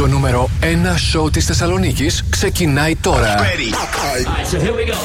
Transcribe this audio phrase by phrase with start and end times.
[0.00, 0.64] Το νούμερο 1
[0.96, 3.36] σοου της Θεσσαλονίκης ξεκινάει τώρα.
[4.50, 4.96] so here we go.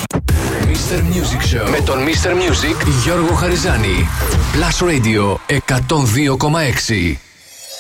[0.68, 1.00] Mr.
[1.00, 2.30] Music Show με τον Mr.
[2.30, 4.08] Music Γιώργο Χαριζάνη.
[4.54, 7.25] Plus Radio 102,6.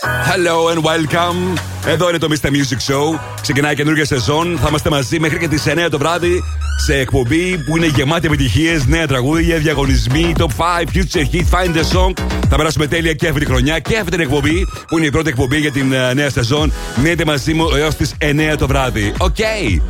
[0.05, 1.59] Hello and welcome.
[1.87, 2.47] Εδώ είναι το Mr.
[2.47, 3.19] Music Show.
[3.41, 4.57] Ξεκινάει καινούργια σεζόν.
[4.61, 6.43] Θα είμαστε μαζί μέχρι και τις 9 το βράδυ
[6.85, 10.43] σε εκπομπή που είναι γεμάτη επιτυχίες, νέα τραγούδια, διαγωνισμοί, top 5,
[10.93, 12.13] future hit, find the song.
[12.49, 15.29] Θα περάσουμε τέλεια και αυτή τη χρονιά και αυτή την εκπομπή που είναι η πρώτη
[15.29, 16.73] εκπομπή για την uh, νέα σεζόν.
[16.95, 19.13] Μείνετε μαζί μου έως τις 9 το βράδυ.
[19.17, 19.35] OK.
[19.35, 19.81] Okay.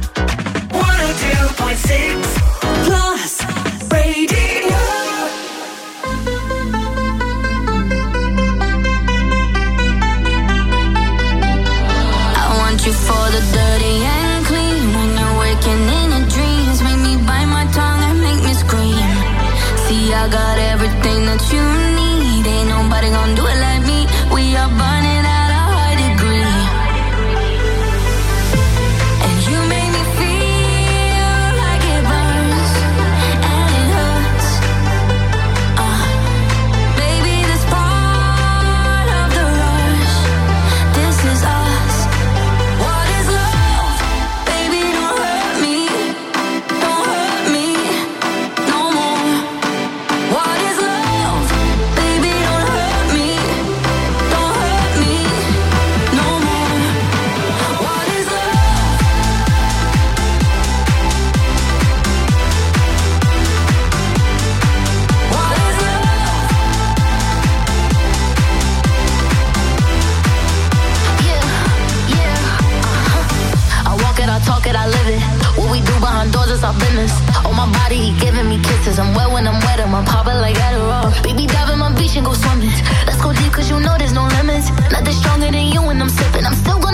[78.95, 78.99] Kisses.
[78.99, 81.11] I'm wet when I'm wet, I'm popping like Adderall.
[81.23, 82.71] Baby, dive in my beach and go swimming.
[83.05, 84.69] Let's go deep, cause you know there's no limits.
[84.91, 86.45] Nothing stronger than you when I'm sipping.
[86.45, 86.84] I'm still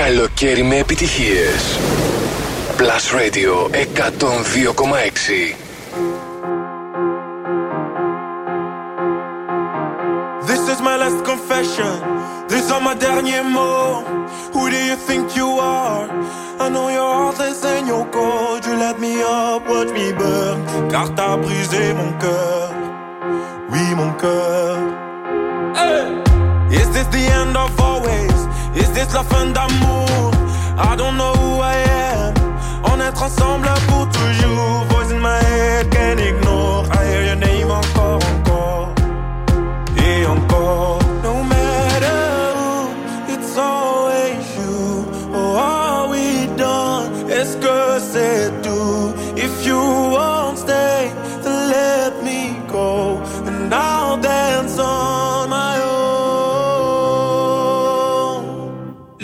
[0.00, 1.78] Καλοκαίρι με επιτυχίες.
[2.78, 5.56] Plus Radio 102,6
[10.48, 11.94] This is my last confession.
[12.50, 14.08] These are my derniers mots.
[14.54, 15.48] Who do you think you
[15.80, 16.04] are?
[16.64, 18.60] I know your heart is in your cold.
[18.66, 20.56] You let me up, watch me burn.
[20.92, 22.68] Car t'as brisé mon cœur.
[23.72, 24.74] Oui, mon cœur.
[25.80, 26.06] Hey!
[26.80, 28.29] Is this the end of always?
[28.75, 30.31] Is this la fin d'amour?
[30.77, 31.75] I don't know who I
[32.13, 32.33] am.
[32.83, 34.85] On est ensemble pour toujours.
[34.89, 36.40] Voice in my head, can't ignore.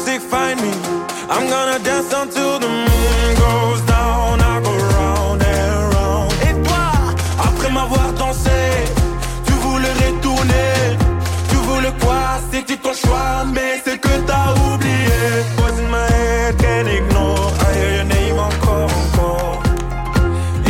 [0.00, 0.72] Music find me.
[1.28, 4.40] I'm gonna dance until the moon goes down.
[4.40, 6.32] I go round and round.
[6.46, 6.84] Et toi,
[7.38, 8.60] après m'avoir dansé,
[9.46, 10.72] tu voulais retourner.
[11.50, 12.22] Tu voulais quoi?
[12.50, 15.22] C'était ton choix, mais c'est que t'as oublié.
[15.58, 17.52] Was in my head, can't ignore.
[17.66, 19.62] I hear your name encore, encore.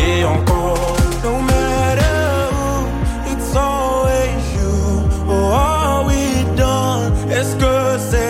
[0.07, 0.97] Et encore.
[1.25, 2.19] No matter
[2.53, 2.69] who,
[3.33, 4.75] it's always you.
[5.29, 7.13] Oh, are we done?
[7.31, 7.75] Est-ce que
[8.11, 8.30] c'est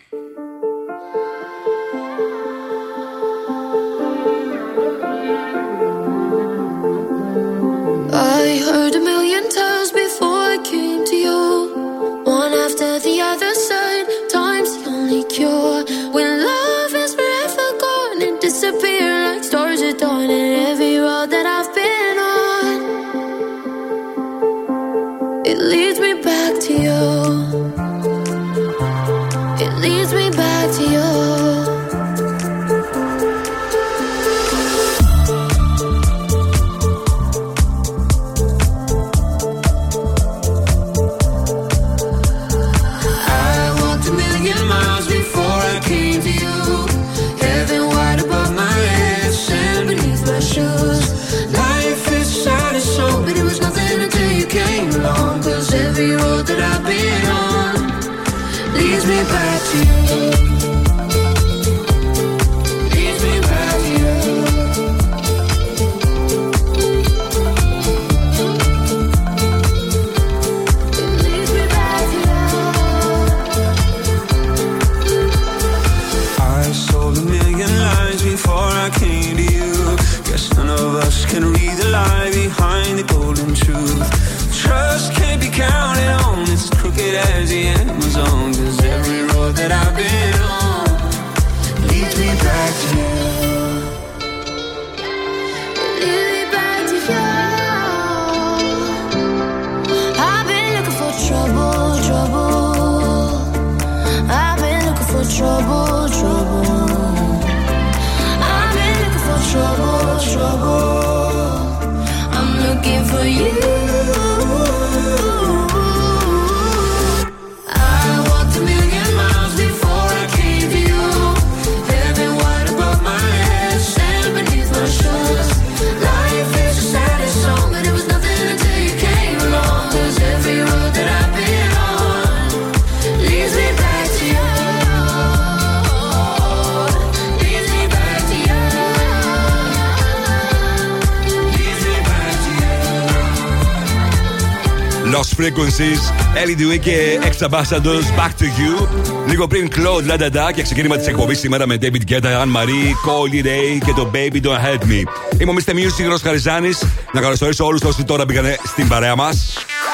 [145.31, 146.01] Lost Frequencies,
[146.35, 148.87] Ellie Dewey και Ex Ambassadors Back to You.
[149.27, 153.45] Λίγο πριν Claude Λανταντά και ξεκίνημα της εκπομπής σήμερα με David Guetta, Anne Marie, Coley
[153.45, 155.03] Ray και το Baby Don't Hurt Me.
[155.37, 155.71] Είμαι ο Mr.
[155.71, 156.83] Music Ρος Χαριζάνης.
[157.13, 159.53] Να καλωσορίσω όλους όσοι τώρα μπήκαν στην παρέα μας.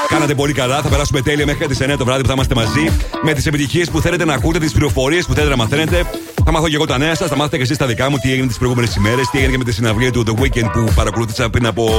[0.10, 0.82] Κάνατε πολύ καλά.
[0.82, 2.92] Θα περάσουμε τέλεια μέχρι τις 9 το βράδυ που θα είμαστε μαζί.
[3.22, 6.06] Με τις επιτυχίες που θέλετε να ακούτε, τις πληροφορίες που θέλετε να μαθαίνετε.
[6.50, 8.32] Θα μάθω και εγώ τα νέα σας, θα μάθετε και εσείς τα δικά μου, τι
[8.32, 11.50] έγινε τις προηγούμενες ημέρες, τι έγινε και με τη συναυλία του The Weekend που παρακολούθησα
[11.50, 11.90] πριν από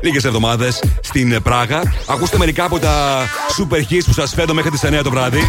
[0.00, 1.82] λίγες εβδομάδες στην Πράγα.
[2.06, 3.24] Ακούστε μερικά από τα
[3.58, 5.40] super hits που σας φέρνω μέχρι τις 9 το βράδυ.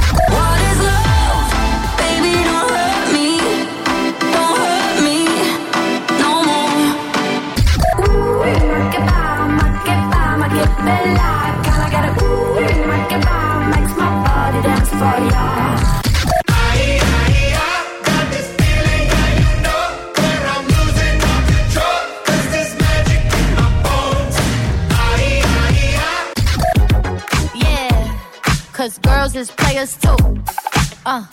[29.83, 30.17] Players too.
[31.05, 31.23] Uh,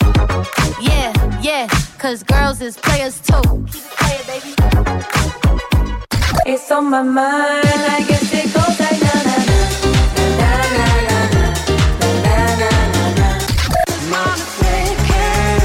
[0.81, 1.67] yeah, yeah,
[1.97, 3.41] cause girls is players too.
[3.71, 4.51] Keep it playing, baby.
[6.45, 7.81] It's on my mind.
[7.97, 9.37] I guess it goes like na na
[10.39, 11.51] na na na na
[12.25, 13.29] na na na na.
[14.11, 15.61] Mama flicking,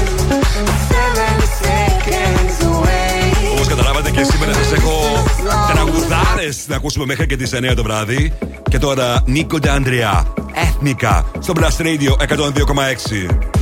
[0.91, 3.53] seven seconds away.
[3.53, 5.23] Όπω καταλάβατε και σήμερα σα έχω
[5.73, 8.33] τραγουδάρε να ακούσουμε μέχρι και τι 9 το βράδυ.
[8.69, 13.55] Και τώρα Νίκο Ντάντρια, Έθνικα, στο Blast Radio 102,6.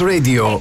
[0.00, 0.58] Radio.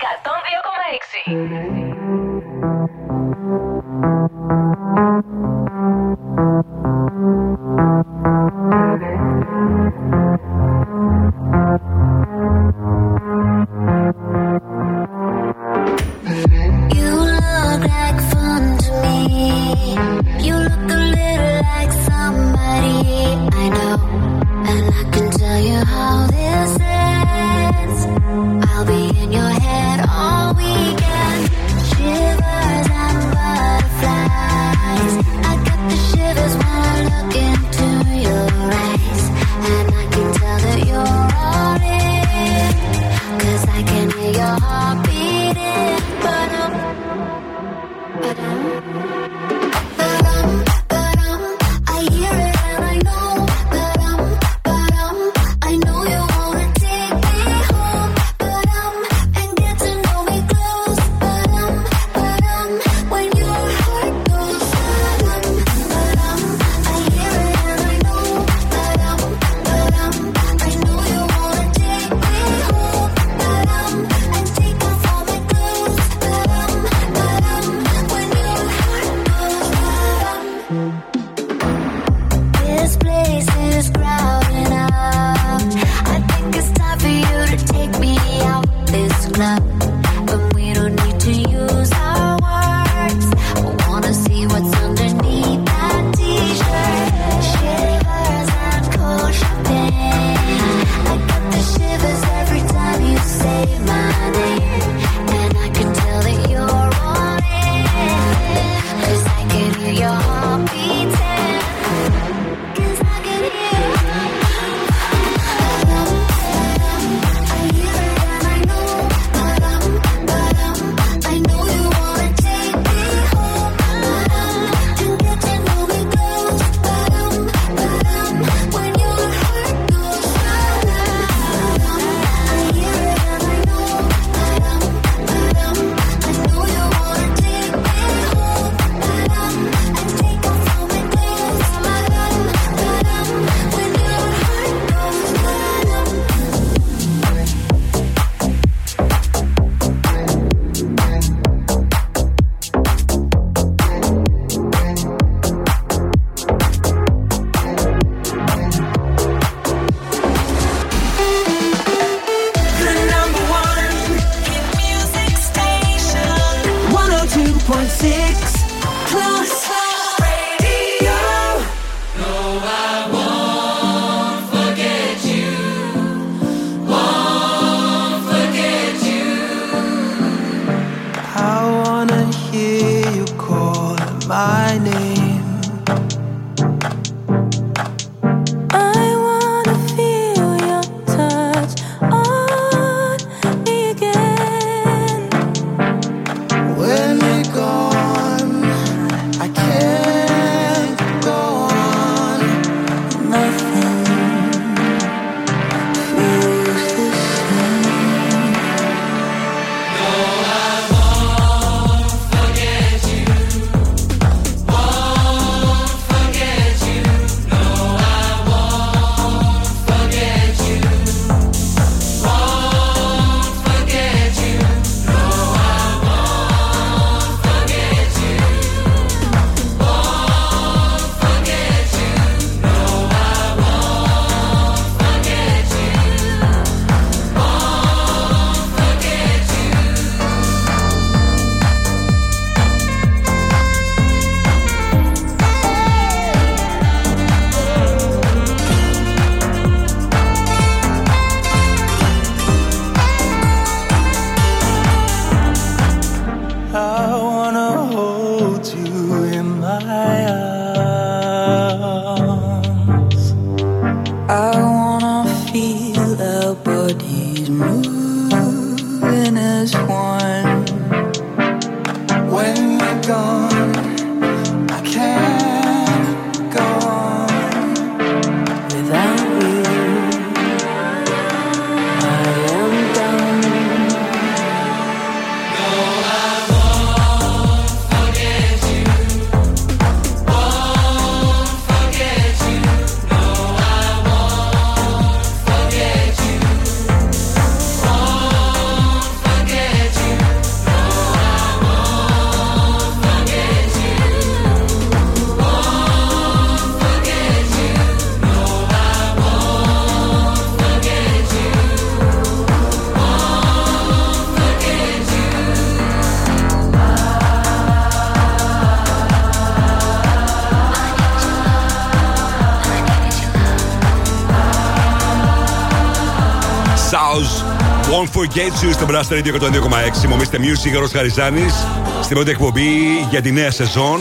[328.18, 330.08] Forget You στο Blast Radio 102,6.
[330.10, 331.54] Μομίστε Music, Γιώργος Χαριζάνης
[332.02, 332.70] Στην πρώτη εκπομπή
[333.10, 334.00] για τη νέα σεζόν.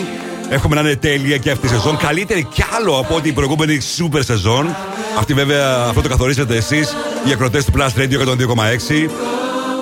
[0.49, 1.97] Έχουμε να είναι τέλεια και αυτή η σεζόν.
[1.97, 4.77] Καλύτερη κι άλλο από την προηγούμενη super σεζόν.
[5.19, 6.97] Αυτή βέβαια, αυτό το καθορίσατε εσείς,
[7.29, 9.11] οι ακροτές του Blast Radio 102,6.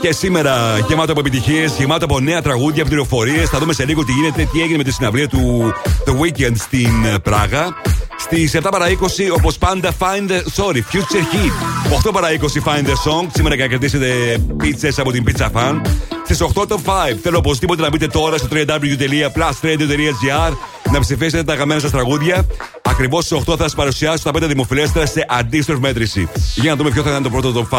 [0.00, 3.48] Και σήμερα γεμάτο από επιτυχίες, γεμάτο από νέα τραγούδια, πληροφορίες.
[3.48, 5.72] Θα δούμε σε λίγο τι γίνεται, τι έγινε με τη συναυλία του
[6.04, 7.74] The Weekend στην ε, Πράγα.
[8.18, 8.92] Στις 7 παρα 20,
[9.36, 10.62] όπως πάντα, Find the.
[10.62, 11.73] Sorry, Future Hit.
[12.02, 13.26] 8 παρα 20, Find the Song.
[13.32, 15.80] Σήμερα για να κερδίσετε πίτσε από την Pizza Fan.
[16.24, 16.90] Στις 8 το 5.
[17.22, 20.52] Θέλω οπωσδήποτε να μπείτε τώρα στο www.plusradio.gr
[20.92, 22.46] να ψηφίσετε τα αγαπημένα σας τραγούδια.
[22.82, 26.28] Ακριβώς στις 8 θα σας παρουσιάσω τα 5 δημοφιλέστερα σε αντίστροφη μέτρηση.
[26.54, 27.76] Για να δούμε ποιο θα είναι το πρώτο το 5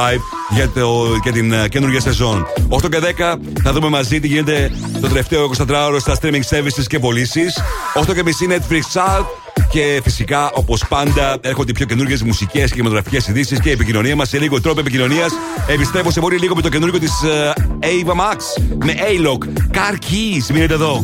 [0.50, 2.48] για, το, για την uh, καινούργια σεζόν.
[2.70, 7.00] 8 και 10 θα δούμε μαζί τι γίνεται το τελευταίο 24ωρο στα streaming services και
[7.00, 7.62] πωλήσεις.
[8.08, 9.45] 8 και μισή Netflix Chart.
[9.70, 14.16] Και φυσικά, όπως πάντα, έρχονται οι πιο καινούργιες μουσικές και κινηματογραφικές ειδήσεις και η επικοινωνία
[14.16, 15.32] μας σε λίγο τρόπο επικοινωνίας.
[15.68, 17.50] Επιστρέφω σε πολύ λίγο με το καινούργιο της uh,
[17.86, 19.44] Ava Max με A-Lock.
[19.78, 21.02] Car Keys, μείνετε εδώ.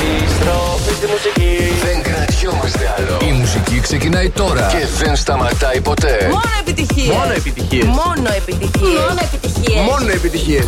[0.00, 1.56] Επιστροφή στη μουσική.
[1.84, 3.18] Δεν κρατιόμαστε άλλο.
[3.28, 6.28] Η μουσική ξεκινάει τώρα και δεν σταματάει ποτέ.
[6.30, 7.12] Μόνο επιτυχίε.
[7.12, 7.84] Μόνο επιτυχίες.
[7.84, 8.98] Μόνο επιτυχίες.
[9.08, 9.80] Μόνο επιτυχίες.
[9.90, 10.64] Μόνο επιτυχίες.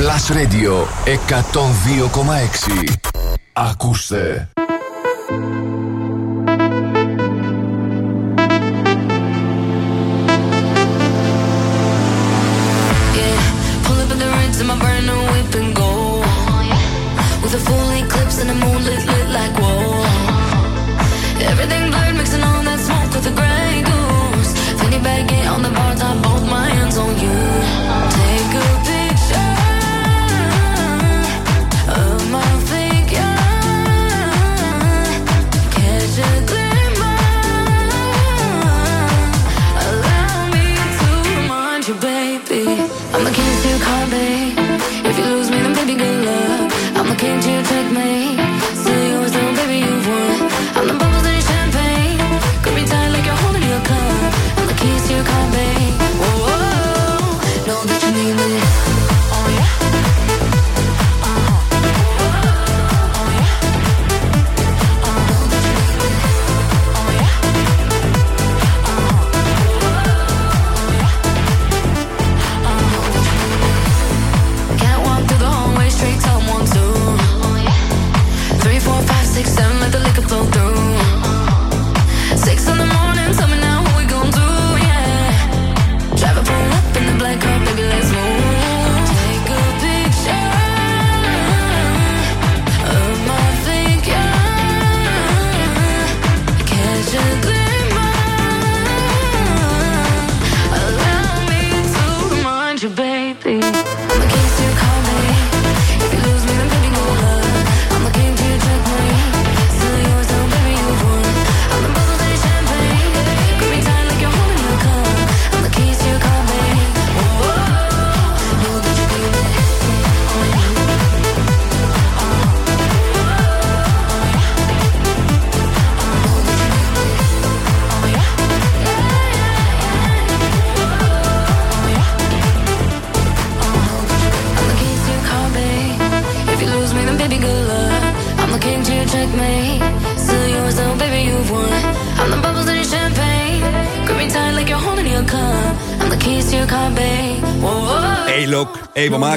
[0.00, 2.94] Plus Radio 102,6.
[3.52, 4.48] Ακούστε.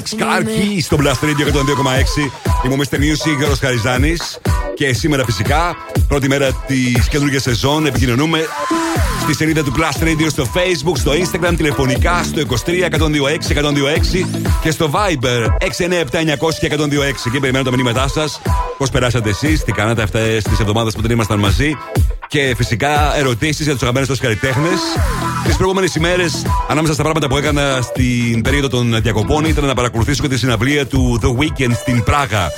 [0.03, 2.31] Ava Max, Car Key στο Blast Radio 102,6.
[2.65, 2.95] Είμαι ο Mr.
[2.95, 4.39] Music, Γιώργος Χαριζάνης.
[4.73, 5.75] Και σήμερα φυσικά,
[6.07, 8.39] πρώτη μέρα της καινούργιας σεζόν, επικοινωνούμε
[9.21, 14.25] στη σελίδα του Plus Radio στο Facebook, στο Instagram, τηλεφωνικά στο 23 126 126
[14.61, 17.29] και στο Viber 697 900 και 126.
[17.31, 18.41] Και περιμένω τα μηνύματά σας.
[18.77, 21.77] Πώς περάσατε εσείς, τι κάνατε αυτές τις εβδομάδες που δεν ήμασταν μαζί;
[22.33, 24.79] Και φυσικά ερωτήσεις για τους αγαπημένους τους καλλιτέχνες.
[25.45, 30.21] Τις προηγούμενες ημέρες, ανάμεσα στα πράγματα που έκανα στην περίοδο των διακοπών, ήταν να παρακολουθήσω
[30.21, 32.51] και τη συναυλία του The Weeknd στην Πράγα.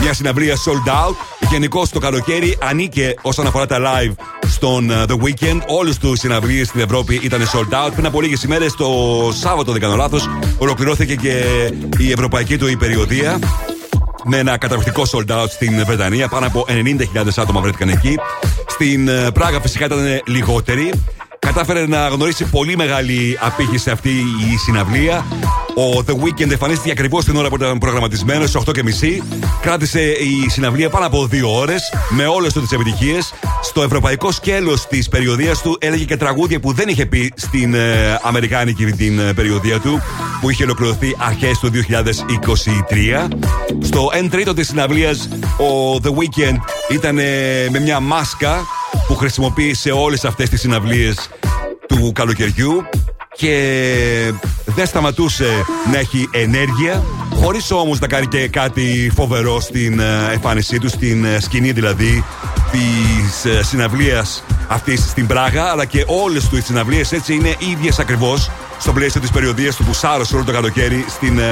[0.00, 1.14] Μια συναυλία sold out.
[1.50, 4.12] Γενικώς το καλοκαίρι ανήκε όσον αφορά τα live
[4.48, 5.60] στον uh, The Weeknd.
[5.66, 7.90] Όλες τους συναυλίες στην Ευρώπη ήταν sold out.
[7.92, 8.88] Πριν από λίγες ημέρες, το
[9.40, 11.44] Σάββατο, δεν κάνω λάθος, ολοκληρώθηκε και
[11.98, 13.38] η ευρωπαϊκή του η περιοδία
[14.24, 16.28] με ένα καταπληκτικό sold out στην Βρετανία.
[16.28, 18.18] Πάνω από 90.000 άτομα βρέθηκαν εκεί.
[18.80, 20.90] Στην ε, Πράγα φυσικά ήταν λιγότεροι.
[21.38, 24.08] Κατάφερε να γνωρίσει πολύ μεγάλη απήχηση αυτή
[24.52, 25.24] η συναυλία.
[25.74, 29.22] Ο The Weeknd εμφανίστηκε ακριβώς την ώρα που ήταν προγραμματισμένος, στι 8.30.
[29.60, 33.34] Κράτησε η συναυλία πάνω από δύο ώρες, με όλες του τις επιτυχίες.
[33.62, 38.18] Στο ευρωπαϊκό σκέλος της περιοδίας του έλεγε και τραγούδια που δεν είχε πει στην ε,
[38.22, 40.00] Αμερικάνικη την ε, περιοδία του,
[40.40, 43.28] που είχε ολοκληρωθεί αρχές του 2023.
[43.80, 47.22] Στο 1 τρίτο της συναυλίας, ο The Weeknd ήταν ε,
[47.70, 48.66] με μια μάσκα
[49.06, 51.28] που χρησιμοποιεί σε όλες αυτές τις συναυλίες
[51.88, 52.84] του καλοκαιριού
[53.36, 54.32] και
[54.64, 57.02] δεν σταματούσε να έχει ενέργεια
[57.34, 62.24] χωρίς όμως να κάνει και κάτι φοβερό στην ε, εμφάνισή του, στην ε, σκηνή δηλαδή
[62.70, 67.98] της ε, συναυλίας αυτής στην Πράγα αλλά και όλες του οι συναυλίες έτσι είναι ίδιες
[67.98, 68.50] ακριβώς
[68.80, 71.44] στο πλαίσιο της περιοδίας του που σάρωσε όλο το καλοκαίρι στην ε,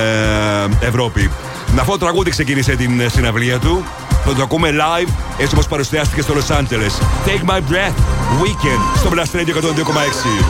[0.80, 1.30] Ευρώπη.
[1.72, 3.84] Με αυτό το τραγούδι ξεκίνησε την ε, συναυλία του.
[4.24, 6.92] Θα το ακούμε live έτσι όπως παρουσιάστηκε στο Los Angeles.
[7.26, 7.98] Take my breath,
[8.42, 10.44] weekend στο Blast Radio 102,6.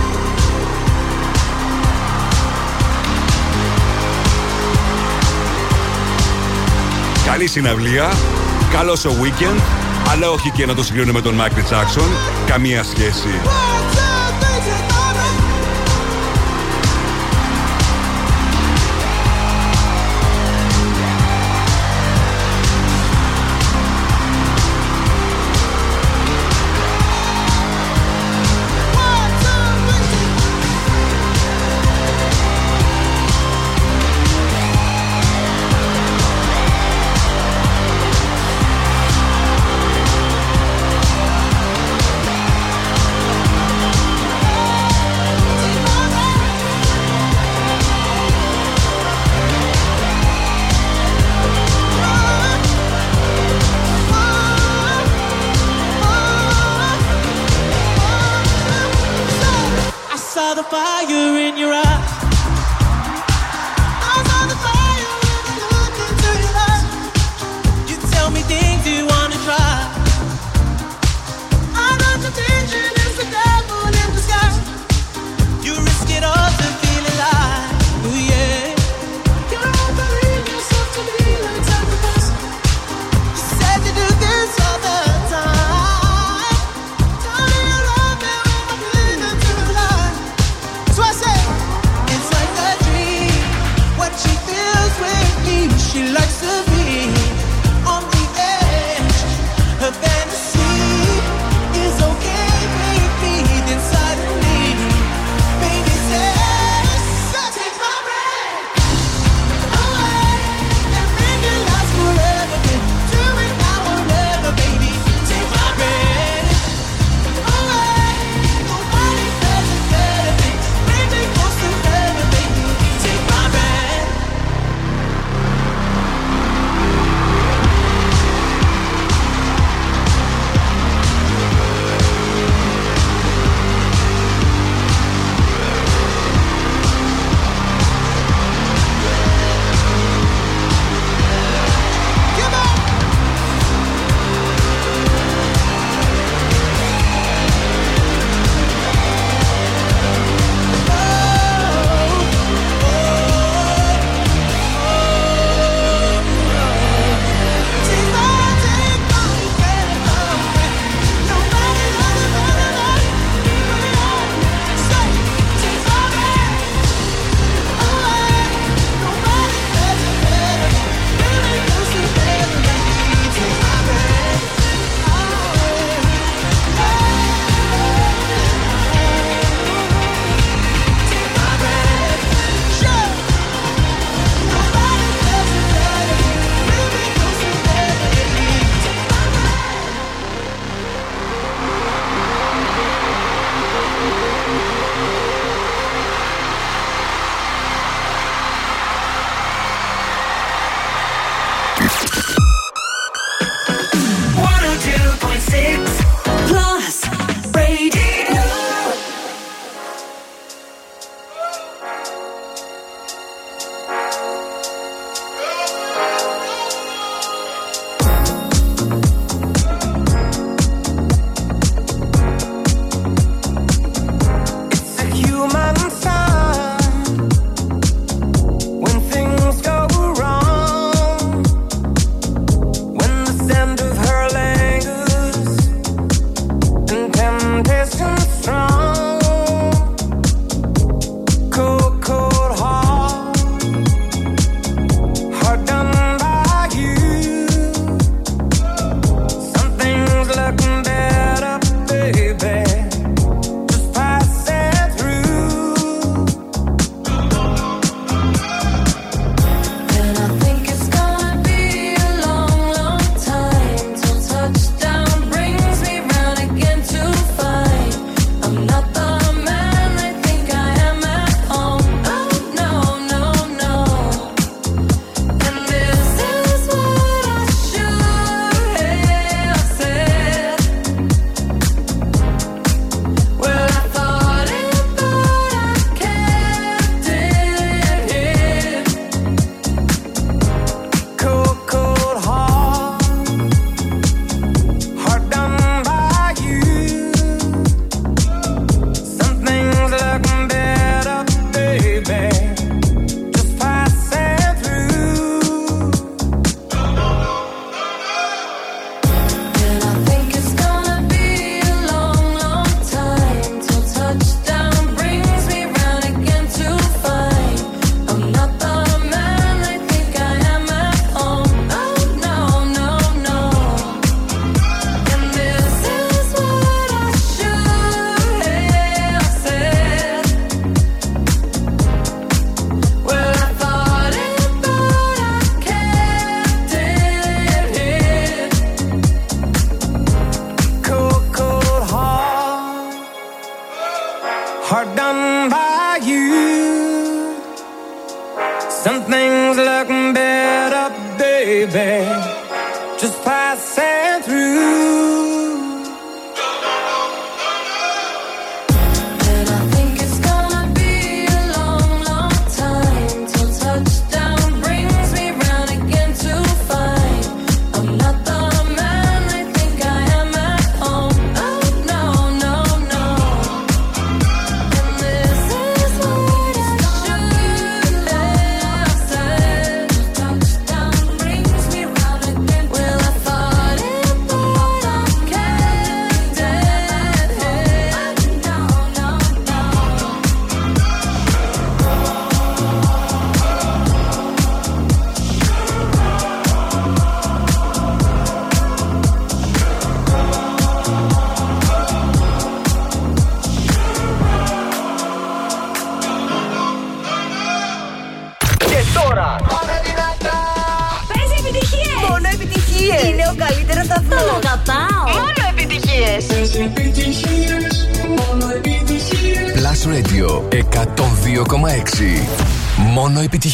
[7.27, 8.13] Καλή συναυλία,
[8.73, 9.61] καλός ο weekend,
[10.13, 12.09] αλλά όχι και να το συγκρίνουμε με τον Μάικλ Τζάξον.
[12.47, 13.41] Καμία σχέση.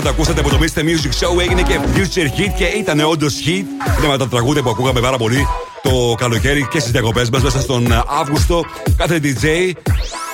[0.00, 0.80] πρώτα ακούσατε από το Mr.
[0.80, 3.64] Music Show έγινε και Future Hit και ήταν όντως hit.
[3.98, 5.46] Ήταν με τα τραγούδια που ακούγαμε πάρα πολύ
[5.82, 7.86] το καλοκαίρι και στις διακοπές μας μέσα στον
[8.20, 8.64] Αύγουστο.
[8.96, 9.72] Κάθε DJ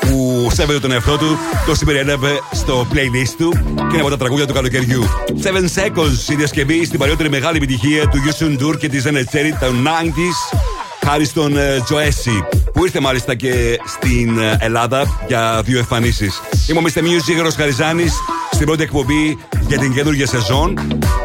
[0.01, 4.47] που σέβεται τον εαυτό του το συμπεριέλαβε στο playlist του και είναι από τα τραγούδια
[4.47, 5.05] του καλοκαιριού.
[5.43, 9.87] 7 Seconds η διασκευή στην παλιότερη μεγάλη επιτυχία του Yusun Dur και της Zenetzeri των
[9.87, 10.59] 90s
[11.05, 16.41] χάρη στον ε, Τζοέσι που ήρθε μάλιστα και στην ε, Ελλάδα για δύο εμφανίσεις.
[16.69, 17.01] Είμαι ο Mr.
[17.01, 18.05] Music Χαριζάνη
[18.53, 19.39] στην πρώτη εκπομπή
[19.75, 20.79] για την καινούργια σεζόν.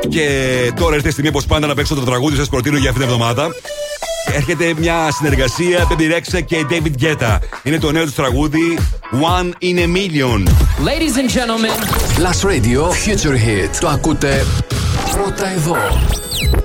[0.10, 0.26] Και
[0.76, 3.14] τώρα έρθει η στιγμή, όπως πάντα, να παίξω το τραγούδι σας προτείνω για αυτήν την
[3.14, 3.48] εβδομάδα.
[4.36, 7.38] Έρχεται μια συνεργασία Baby Rexha και David Guetta.
[7.64, 8.78] Είναι το νέο τους τραγούδι
[9.12, 10.48] One in a Million.
[10.90, 11.78] Ladies and gentlemen,
[12.26, 13.78] Last Radio Future Hit.
[13.80, 14.46] Το ακούτε
[15.12, 15.78] πρώτα εδώ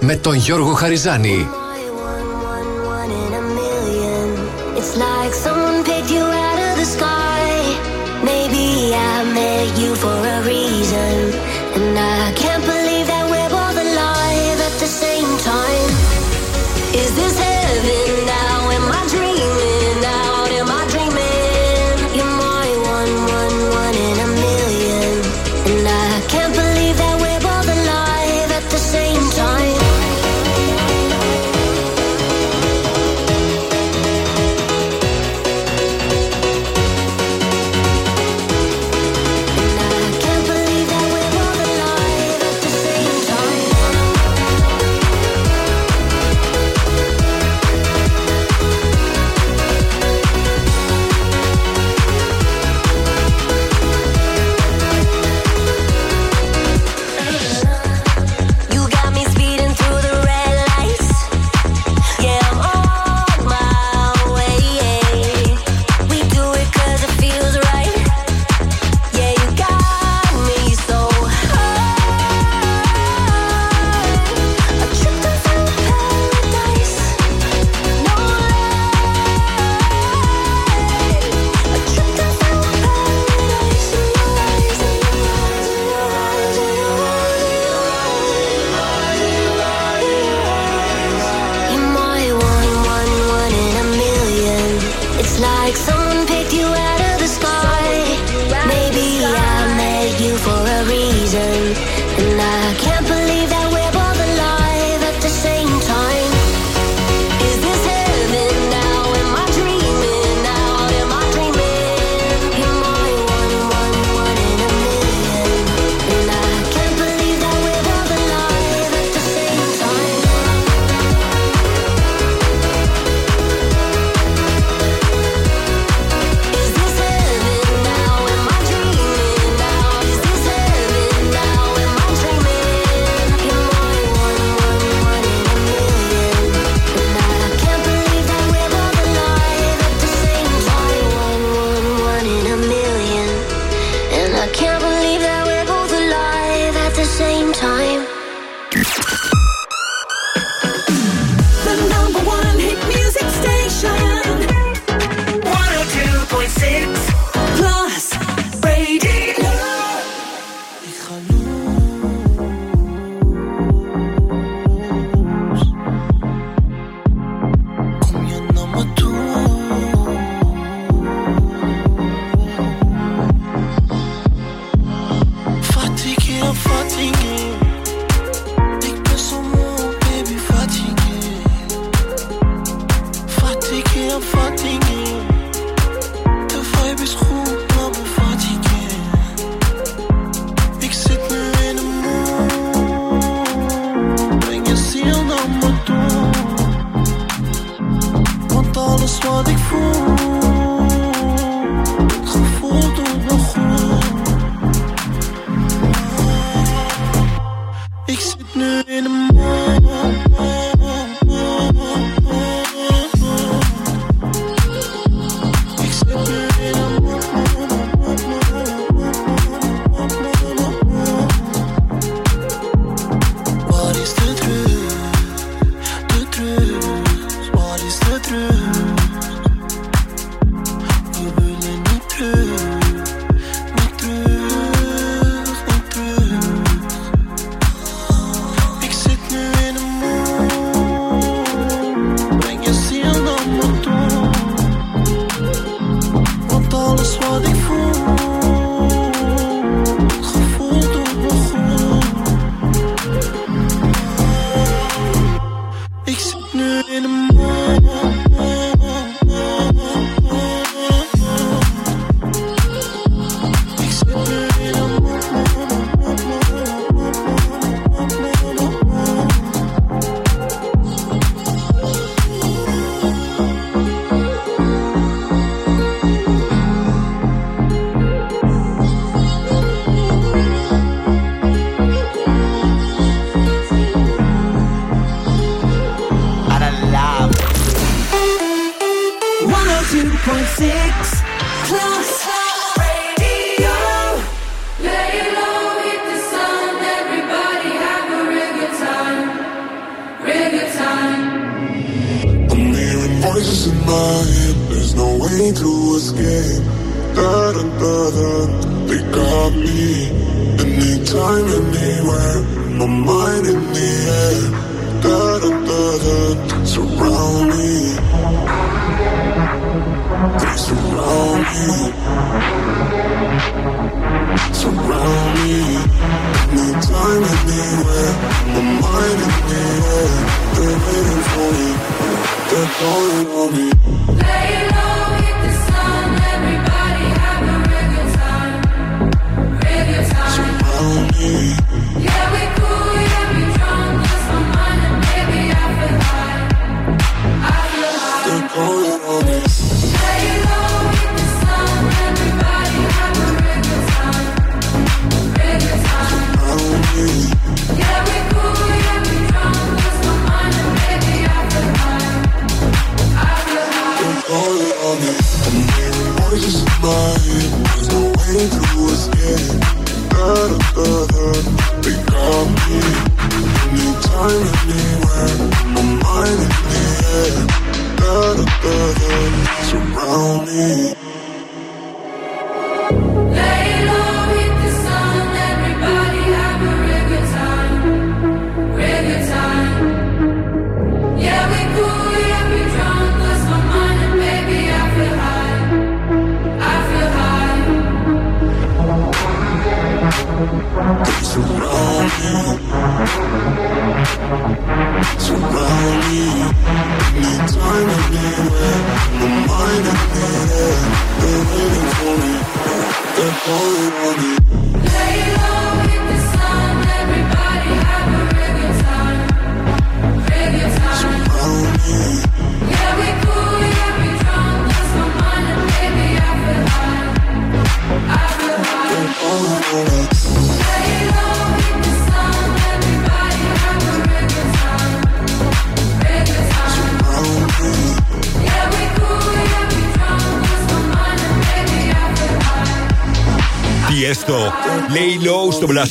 [0.00, 1.46] με τον Γιώργο Χαριζάνη.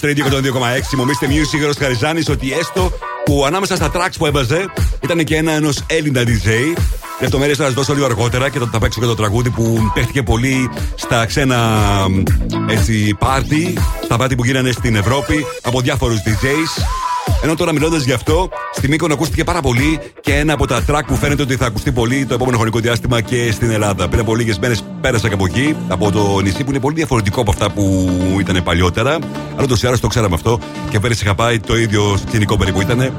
[0.03, 0.95] Plus Radio 102,6.
[0.97, 2.91] Μου μίστε Music Γρος ότι έστω
[3.25, 4.65] που ανάμεσα στα tracks που έβαζε
[5.01, 6.77] ήταν και ένα ενός Έλληνα DJ.
[7.21, 10.23] Λεπτομέρειες θα σας δώσω λίγο αργότερα και θα τα παίξω και το τραγούδι που παίχτηκε
[10.23, 11.79] πολύ στα ξένα
[12.69, 13.73] έτσι, πάρτι,
[14.03, 16.83] στα πάρτι που γίνανε στην Ευρώπη από διάφορους DJs.
[17.43, 21.01] Ενώ τώρα μιλώντας γι' αυτό, Στη Μήκον ακούστηκε πάρα πολύ και ένα από τα track
[21.07, 24.07] που φαίνεται ότι θα ακουστεί πολύ το επόμενο χρονικό διάστημα και στην Ελλάδα.
[24.07, 27.41] Πριν από λίγες μέρες πέρασα και από εκεί, από το νησί που είναι πολύ διαφορετικό
[27.41, 28.09] από αυτά που
[28.39, 29.17] ήταν παλιότερα.
[29.57, 30.59] Αλλά το Σιάρα το ξέραμε αυτό
[30.89, 33.13] και πέρυσι είχα πάει το ίδιο σκηνικό περίπου ήταν.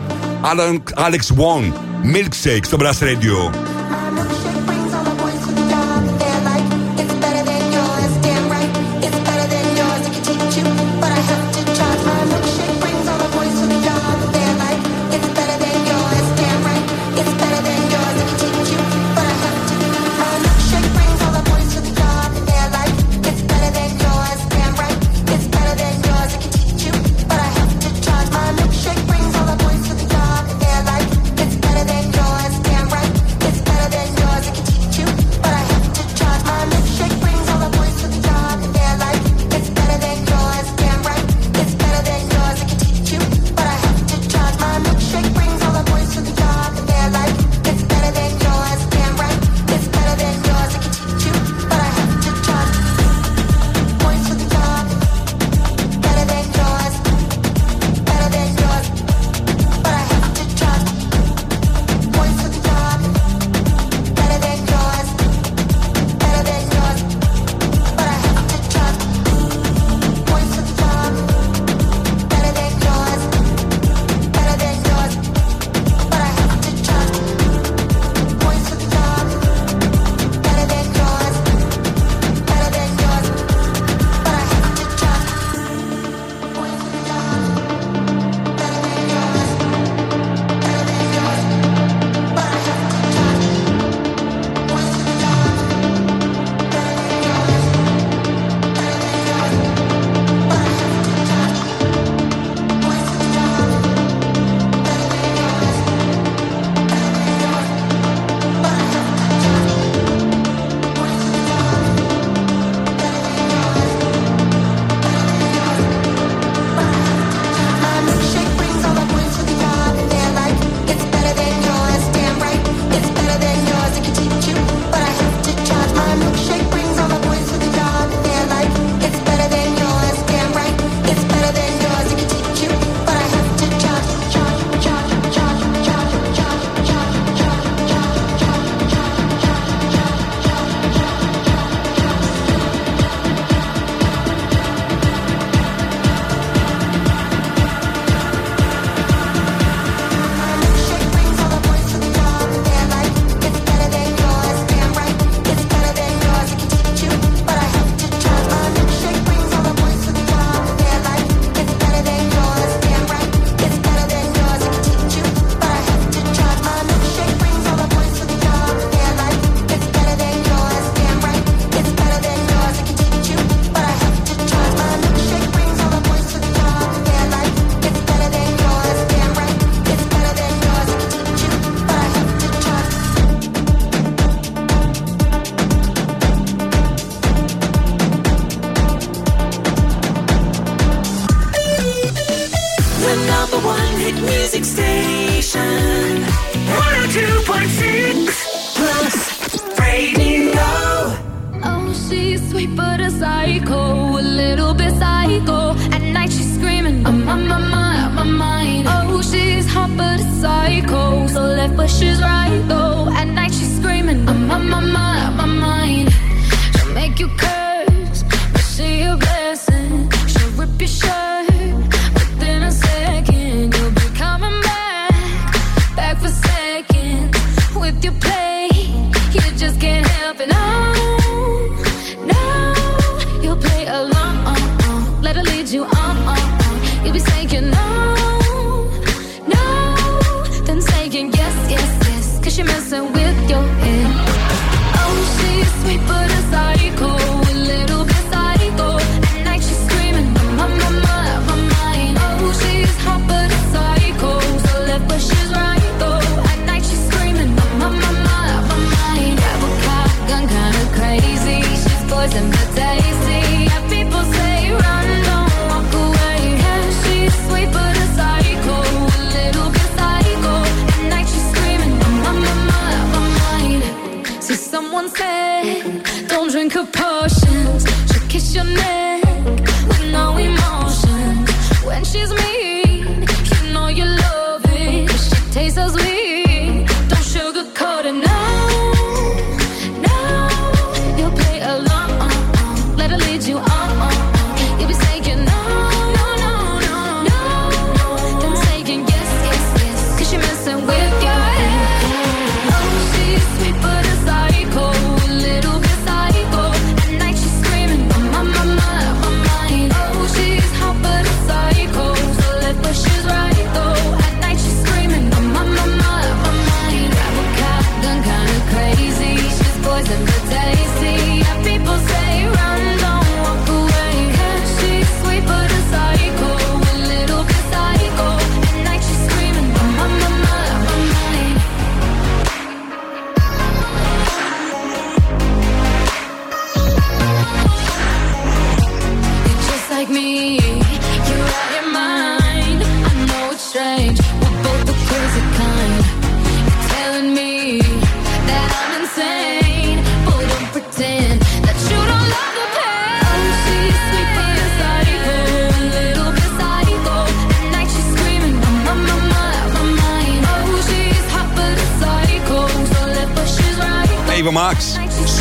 [0.95, 1.73] Alex Wong,
[2.15, 3.64] Milkshake στο Brass Radio.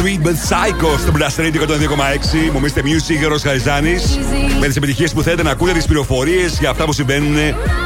[0.04, 2.51] Sweet But Psycho στο Blast Radio 102,6.
[2.54, 4.20] Μου είστε Music, Ρο Χαριζάνης.
[4.60, 7.36] Με τις επιτυχίες που θέλετε να ακούτε, τις πληροφορίες για αυτά που συμβαίνουν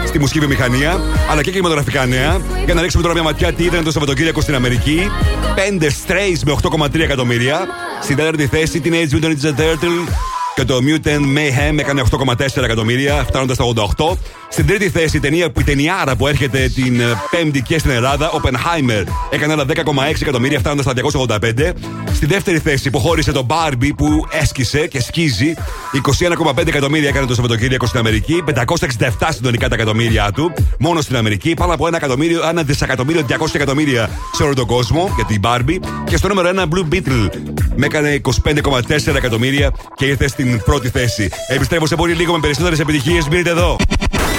[0.07, 0.99] στη μουσική βιομηχανία,
[1.31, 2.41] αλλά και κινηματογραφικά νέα.
[2.65, 5.11] Για να ρίξουμε τώρα μια ματιά τι ήταν το Σαββατοκύριακο στην Αμερική.
[5.79, 7.67] 5 strays με 8,3 εκατομμύρια.
[8.01, 10.11] Στην τέταρτη θέση την Age Mutant Ninja Turtle
[10.55, 14.17] και το Mutant Mayhem έκανε 8,4 εκατομμύρια, φτάνοντας στα 88.
[14.49, 17.91] Στην τρίτη θέση, η ταινία που η ταινιάρα που έρχεται την ε, Πέμπτη και στην
[17.91, 21.71] Ελλάδα, Oppenheimer, έκανε άλλα 10,6 εκατομμύρια, φτάνοντας στα 285.
[22.13, 25.53] Στη δεύτερη θέση, που χώρισε το Barbie που έσκησε και σκίζει.
[26.57, 31.53] 21,5 εκατομμύρια έκανε το Σαββατοκύριακο στην Αμερική, 567 συντονικά τα εκατομμύρια του, μόνο στην Αμερική,
[31.53, 35.79] πάνω από ένα εκατομμύριο, ένα δισεκατομμύριο, 200 εκατομμύρια σε όλο τον κόσμο για την Barbie.
[36.05, 37.29] Και στο νούμερο 1, Blue Beetle,
[37.75, 41.29] με έκανε 25,4 εκατομμύρια και ήρθε στην πρώτη θέση.
[41.47, 43.27] Επιστρέφω σε πολύ λίγο με περισσότερες επιτυχίες.
[43.27, 43.75] Μείνετε εδώ.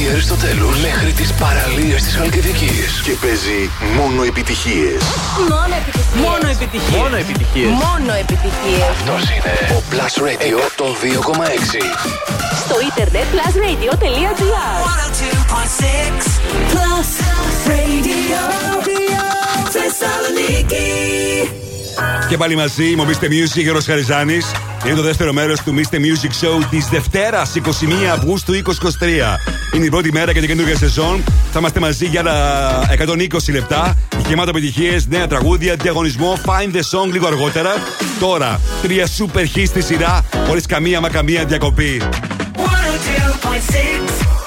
[0.00, 3.00] Την πλατεία Αριστοτέλους μέχρι τις παραλίες της Χαλκιδικής.
[3.04, 5.00] Και παίζει μόνο επιτυχίες.
[5.48, 6.24] Μόνο επιτυχίες.
[6.26, 7.00] Μόνο επιτυχίες.
[7.00, 7.70] Μόνο επιτυχίες.
[7.84, 8.82] Μόνο επιτυχίες.
[8.94, 11.82] Αυτός είναι ο Plus Radio 102,6.
[12.62, 14.34] Στο ίντερνετ plusradio.gr
[16.72, 17.10] Plus
[17.70, 18.42] Radio
[19.74, 21.69] Θεσσαλονίκη
[22.28, 23.24] Και πάλι μαζί, μου Mr.
[23.24, 24.50] Music, Γιώργος Χαριζάνης.
[24.86, 25.94] Είναι το δεύτερο μέρος του Mr.
[25.94, 29.38] Music Show της Δευτέρας, 21 Αυγούστου 2023.
[29.74, 31.24] Είναι η πρώτη μέρα για την καινούργια σεζόν.
[31.52, 33.96] Θα είμαστε μαζί για τα 120 λεπτά.
[34.28, 36.38] Γεμάτο επιτυχίες, νέα τραγούδια, διαγωνισμό.
[36.44, 37.70] Find the song λίγο αργότερα.
[38.20, 42.02] Τώρα, τρία super hits στη σειρά, χωρίς καμία μα καμία διακοπή.
[42.56, 44.39] 102.6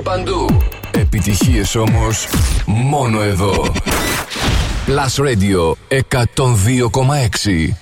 [0.00, 0.62] μουσική παντού.
[0.90, 2.26] Επιτυχίες όμως
[2.66, 3.72] μόνο εδώ.
[4.86, 7.74] Plus Radio 102,6.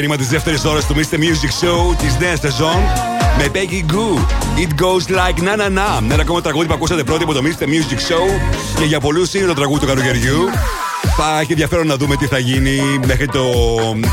[0.00, 1.14] Ξεκίνημα της δεύτερης ώρας του Mr.
[1.14, 2.76] Music Show της νέας σεζόν
[3.38, 4.18] με Peggy Goo.
[4.62, 6.12] It goes like na na na.
[6.12, 7.64] Ένα ακόμα τραγούδι που ακούσατε πρώτη από το Mr.
[7.64, 8.40] Music Show
[8.78, 10.48] και για πολλούς είναι το τραγούδι του καλοκαιριού.
[11.16, 13.44] Θα έχει ενδιαφέρον να δούμε τι θα γίνει μέχρι το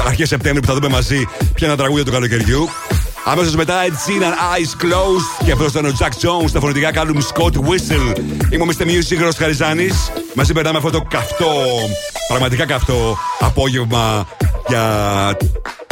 [0.07, 2.69] αρχές Σεπτέμβρη που θα δούμε μαζί ποια είναι τα τραγούδια του καλοκαιριού.
[3.25, 6.51] Αμέσως μετά Ed Sheeran Eyes Closed και αυτός ήταν ο Jack Jones.
[6.51, 8.19] Τα φωνητικά κάνουν Scott Whistle.
[8.51, 8.83] Είμαι ο Mr.
[8.83, 10.11] Music Ρος Χαριζάνης.
[10.36, 11.51] Μαζί περνάμε αυτό το καυτό,
[12.27, 14.27] πραγματικά καυτό απόγευμα
[14.68, 15.38] για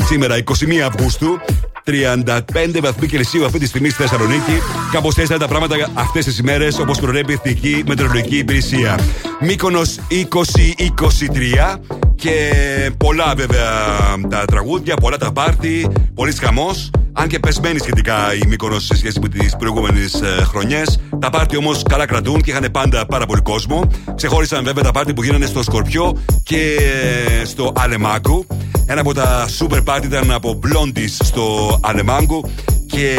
[0.04, 1.40] σήμερα 21 Αυγούστου.
[1.86, 4.62] 35 βαθμοί Κελσίου αυτή τη στιγμή στη Θεσσαλονίκη.
[4.92, 9.00] Κάπως έτσι είναι τα πράγματα αυτές τις ημέρες όπως προβλέπει η Εθνική Μετεωρολογική Υπηρεσία.
[9.40, 11.80] Μήκονο 2023
[12.16, 12.52] και
[12.98, 13.70] πολλά βέβαια
[14.30, 16.90] τα τραγούδια, πολλά τα πάρτι, πολύς χαμός.
[17.14, 21.00] Αν και πεσμένη σχετικά η Μύκονος σε σχέση με τις προηγούμενες χρονιές.
[21.20, 23.88] Τα πάρτι όμως καλά κρατούν και είχαν πάντα πάρα πολύ κόσμο.
[24.16, 26.78] Ξεχώρισαν βέβαια τα πάρτι που γίνανε στο Σκορπιό και
[27.46, 28.46] στο Αλεμάγκου.
[28.86, 32.50] Ένα από τα super party ήταν από Blondies στο Αλεμάγκου
[32.86, 33.18] και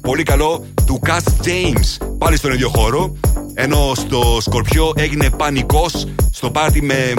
[0.00, 3.16] πολύ καλό του Cass James πάλι στον ίδιο χώρο.
[3.54, 7.14] Ενώ στο Σκορπιό έγινε πανικός στο πάρτι με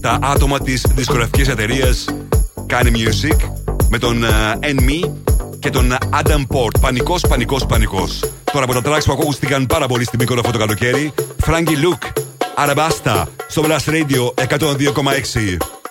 [0.00, 2.04] τα άτομα της δισκογραφικής εταιρείας
[2.66, 3.50] Κάνει Music
[3.88, 4.24] με τον
[4.60, 5.10] Enemy
[5.66, 6.80] και τον Adam Port.
[6.80, 8.20] Πανικός, πανικός, πανικός.
[8.52, 11.12] Τώρα από τα tracks που ακούστηκαν πάρα πολύ στην Μύκονο αυτό το καλοκαίρι
[11.46, 12.22] Frankie Luke,
[12.66, 15.85] Arabasta, στο Blast Radio 102,6.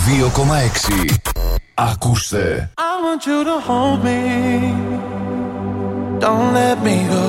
[0.00, 1.18] 102,6.
[1.74, 2.70] Ακούστε.
[2.78, 4.20] I want you to hold me.
[6.18, 7.19] Don't let me go.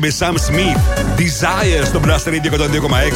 [0.00, 0.78] με Sam Smith.
[1.20, 2.58] Desire στο Blast Radio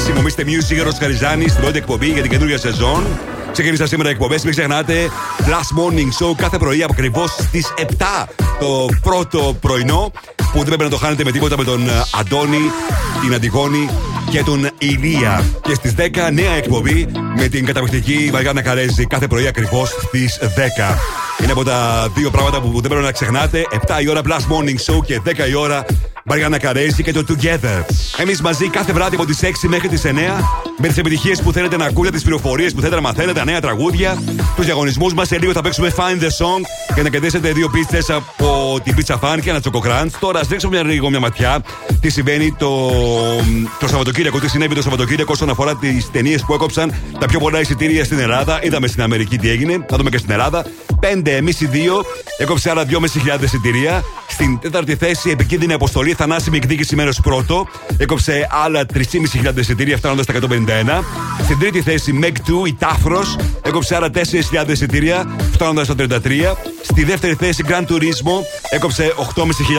[0.09, 0.15] 102,6.
[0.15, 3.07] Μομίστε Music, Γερό Χαριζάνη, στην πρώτη εκπομπή για την καινούργια σεζόν.
[3.53, 4.43] Ξεκίνησα σήμερα εκπομπές.
[4.43, 8.29] Μην ξεχνάτε, Last Morning Show κάθε πρωί ακριβώς στις 7
[8.61, 10.13] το πρώτο πρωινό.
[10.37, 12.71] Που δεν πρέπει να το χάνετε με τίποτα με τον ε, Αντώνη,
[13.23, 13.91] την Αντιγόνη
[14.31, 15.45] και τον Ηλία.
[15.63, 20.47] Και στις 10 νέα εκπομπή με την καταπληκτική Μαριάννα Καρέζη κάθε πρωί ακριβώς στις 10.
[21.43, 23.67] Είναι από τα δύο πράγματα που δεν πρέπει να ξεχνάτε.
[23.71, 25.85] 7 η ώρα Plus Morning Show και 10 η ώρα
[26.29, 27.85] Μαριάννα Καρέζη και το Together.
[28.17, 30.09] Εμείς μαζί κάθε βράδυ από τις 6 μέχρι τις 9
[30.79, 33.61] με τις επιτυχίες που θέλετε να ακούτε, τις πληροφορίες που θέλετε να μαθαίνετε, τα νέα
[33.61, 34.19] τραγούδια,
[34.57, 35.29] τους διαγωνισμούς μας.
[35.29, 36.63] Σε λίγο θα παίξουμε Find the Song
[36.95, 40.77] για να κερδίσετε δύο πίτσε από την Pizza Fan και ένα Choco Τώρα ας ρίξουμε
[40.77, 41.63] μια, λίγο μια ματιά
[42.01, 42.91] τι συμβαίνει το,
[43.81, 47.61] το Σαββατοκύριακο, τι συνέβη το Σαββατοκύριακο όσον αφορά τις ταινίες που έκοψαν τα πιο πολλά
[47.61, 48.61] εισιτήρια στην Ελλάδα.
[48.63, 50.67] Είδαμε στην Αμερική τι έγινε, θα δούμε και στην Ελλάδα.
[51.01, 52.05] 5 εμείς οι δύο,
[52.39, 54.03] έκοψε άλλα 2.500 εισιτήρια.
[54.37, 57.67] Στην τέταρτη θέση, επικίνδυνη αποστολή, θανάσιμη εκδίκηση μέρος πρώτο.
[57.97, 61.05] Έκοψε άλλα 3.500 εισιτήρια, φτάνοντας στα 151.
[61.43, 62.27] Στην τρίτη θέση, Meg
[62.65, 66.57] 2, η Τάφρος, έκοψε άλλα 4.000 εισιτήρια, φτάνοντας στα 33.
[66.83, 69.15] Στη δεύτερη θέση, Grand Turismo, έκοψε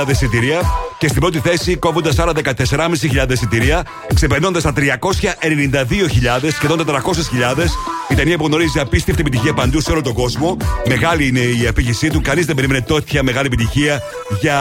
[0.06, 0.61] 8.500 εισιτήρια.
[0.98, 3.84] Και στην πρώτη θέση, κόβοντας άλλα 14.500 εισιτήρια,
[4.14, 7.65] ξεπερνώντας τα 392.000, σχεδόν 400.000.
[8.10, 10.57] Η ταινία που γνωρίζει απίστευτη επιτυχία παντού σε όλο τον κόσμο.
[10.88, 12.22] Μεγάλη είναι η απήγησή του.
[12.22, 14.02] Κανείς δεν περίμενε τέτοια μεγάλη επιτυχία
[14.40, 14.60] για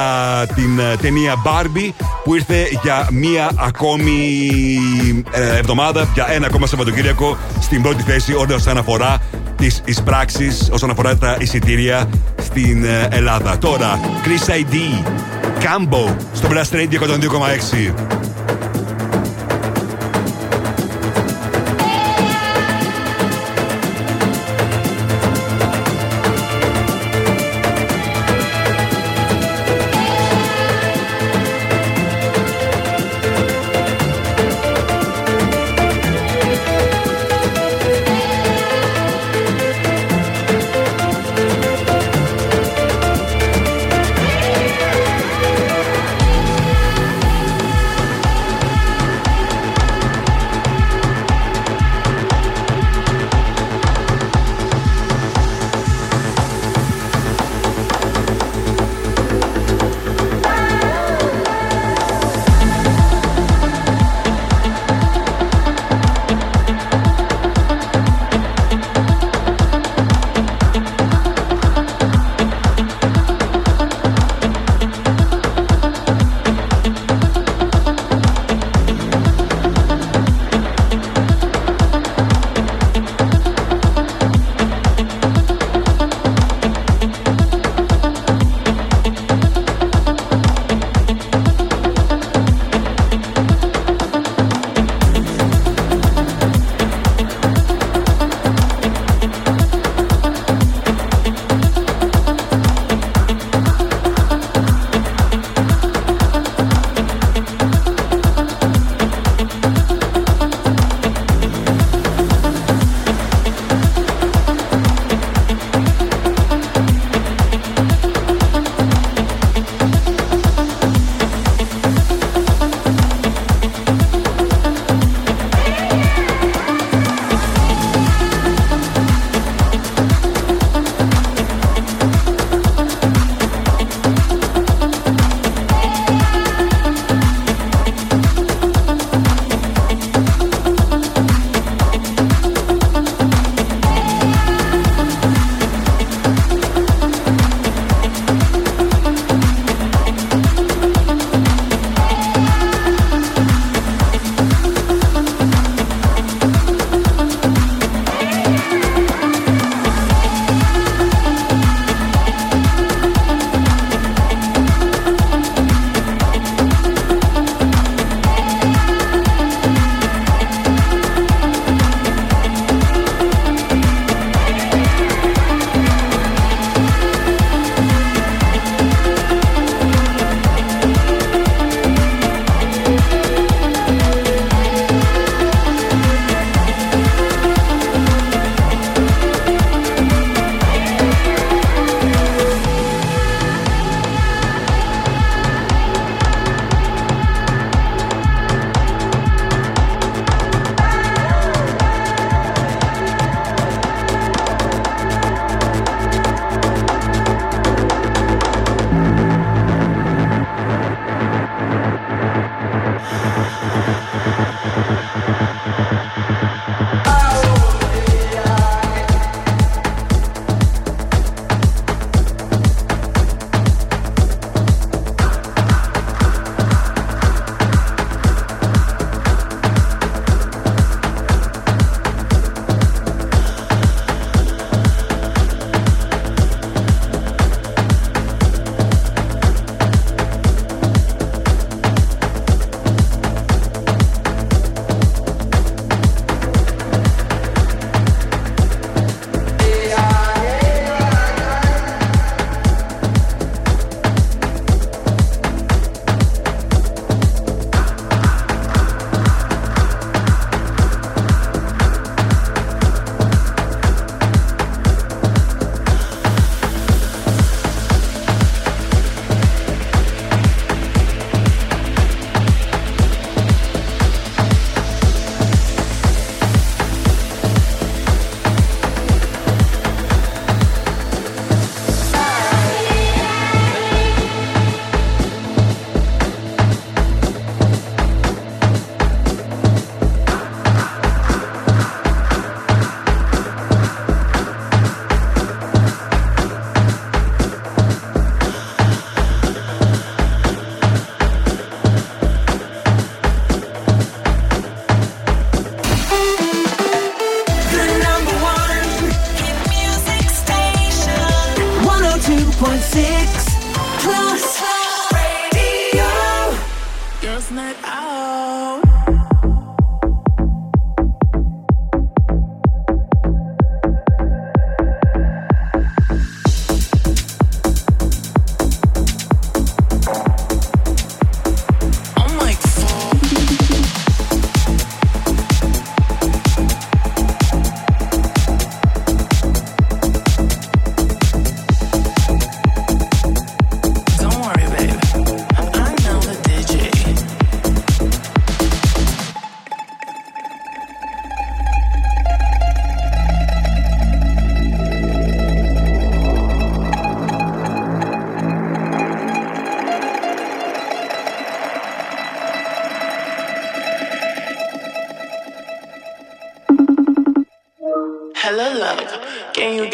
[0.55, 1.91] την ε, ταινία Barbie
[2.25, 4.41] που ήρθε για μία ακόμη
[5.31, 9.21] ε, εβδομάδα, για ένα ακόμα Σαββατοκύριακο στην πρώτη θέση όσον αφορά
[9.57, 12.09] τι εισπράξεις, όσον αφορά τα εισιτήρια
[12.43, 13.59] στην ε, Ελλάδα.
[13.59, 15.05] Τώρα, Chris ID,
[15.61, 18.36] Cambo στο Blast Radio 102,6.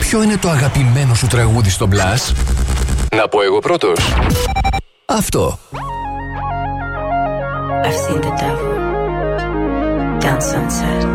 [0.00, 2.34] Ποιο είναι το αγαπημένο σου τραγούδι στο Blast?
[3.16, 3.98] Να πω εγώ πρώτος.
[5.04, 5.58] Αυτό.
[7.86, 8.74] I've seen the devil
[10.24, 11.14] down sunset.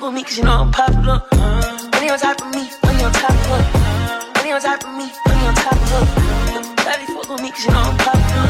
[0.00, 1.22] fuck with me cause you know I'm popular.
[1.92, 4.32] Money on top of me, money on top of her.
[4.36, 6.04] Money on top of me, money on top of her.
[6.82, 8.48] Shawty fuck with me cause you know I'm popular.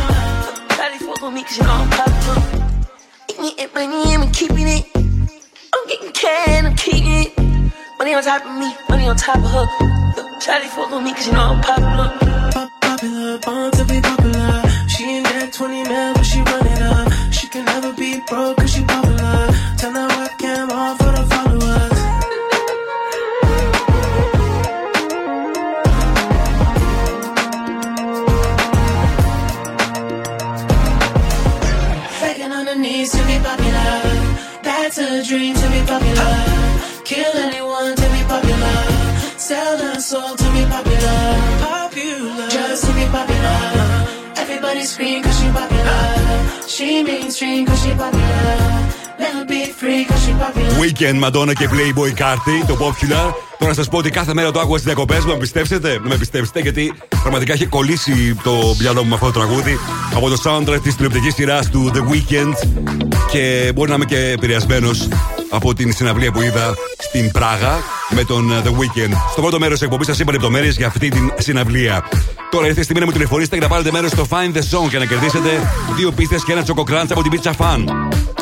[0.77, 2.39] Shawty fuck with me cause you know I'm popular.
[3.31, 4.85] Eating it, money, I'm keeping it.
[5.74, 7.39] I'm getting can, I'm keeping it.
[7.98, 9.66] Money on top of me, money on top of her.
[10.39, 12.30] Shawty fuck with me cause you know I'm popular,
[51.01, 53.32] Weekend, Madonna και Playboy Carty, το popular.
[53.59, 55.98] Τώρα να σας πω ότι κάθε μέρα το άκουγα στις διακοπές μου, με πιστέψετε.
[56.02, 59.78] Με πιστέψετε, γιατί πραγματικά έχει κολλήσει το μυαλό μου με αυτό το τραγούδι
[60.14, 62.52] από το soundtrack της τηλεοπτικής σειράς του The Weekend.
[63.31, 65.09] Και μπορεί να είμαι και επηρεασμένος
[65.51, 67.78] από την συναυλία που είδα στην Πράγα
[68.14, 69.12] με τον The Weekend.
[69.32, 72.05] Στο πρώτο μέρος της εκπομπής σας είπα λεπτομέρειες για αυτή την συναυλία.
[72.51, 74.89] Τώρα ήρθε η στιγμή να μου τηλεφωνήσετε και να πάρετε μέρος στο Find the Song
[74.90, 75.48] και να κερδίσετε
[75.97, 77.85] δύο πίστες και ένα τσοκοκράντς από την Pizza Fan.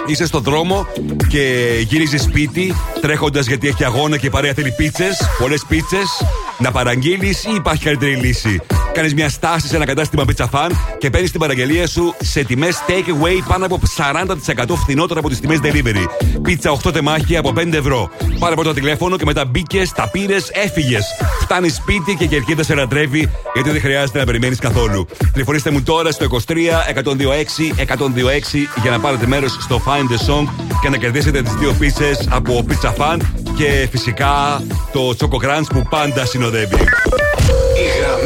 [0.09, 0.87] Είσαι στο δρόμο
[1.29, 6.23] και γυρίζεις σπίτι τρέχοντας γιατί έχει αγώνα και η παρέα θέλει πίτσες, πολλές πίτσες.
[6.59, 8.61] Να παραγγείλεις ή υπάρχει καλύτερη λύση;
[8.99, 12.83] Κάνεις μια στάση σε ένα κατάστημα Pizza Fan και παίρνεις την παραγγελία σου σε τιμές
[12.87, 16.05] take away πάνω από 40% φθηνότερα από τις τιμές delivery.
[16.43, 18.11] Πίτσα 8 τεμάχια από 5 ευρώ.
[18.39, 21.05] Πάρε πρώτα τηλέφωνο και μετά μπήκε, τα πήρες, έφυγες.
[21.41, 25.07] Φτάνεις σπίτι και η κερκίδα σε λατρεύει γιατί δεν χρειάζεται να περιμένεις καθόλου.
[25.33, 30.49] Τηλεφωνήστε μου τώρα στο 23 126 126 για να πάρετε μέρος στο Find the Song
[30.83, 33.19] και να κερδίσετε τις δύο πίτσες από Pizza Fan
[33.57, 34.63] και φυσικά
[34.93, 36.77] το Choco Crunch που πάντα συνοδεύει.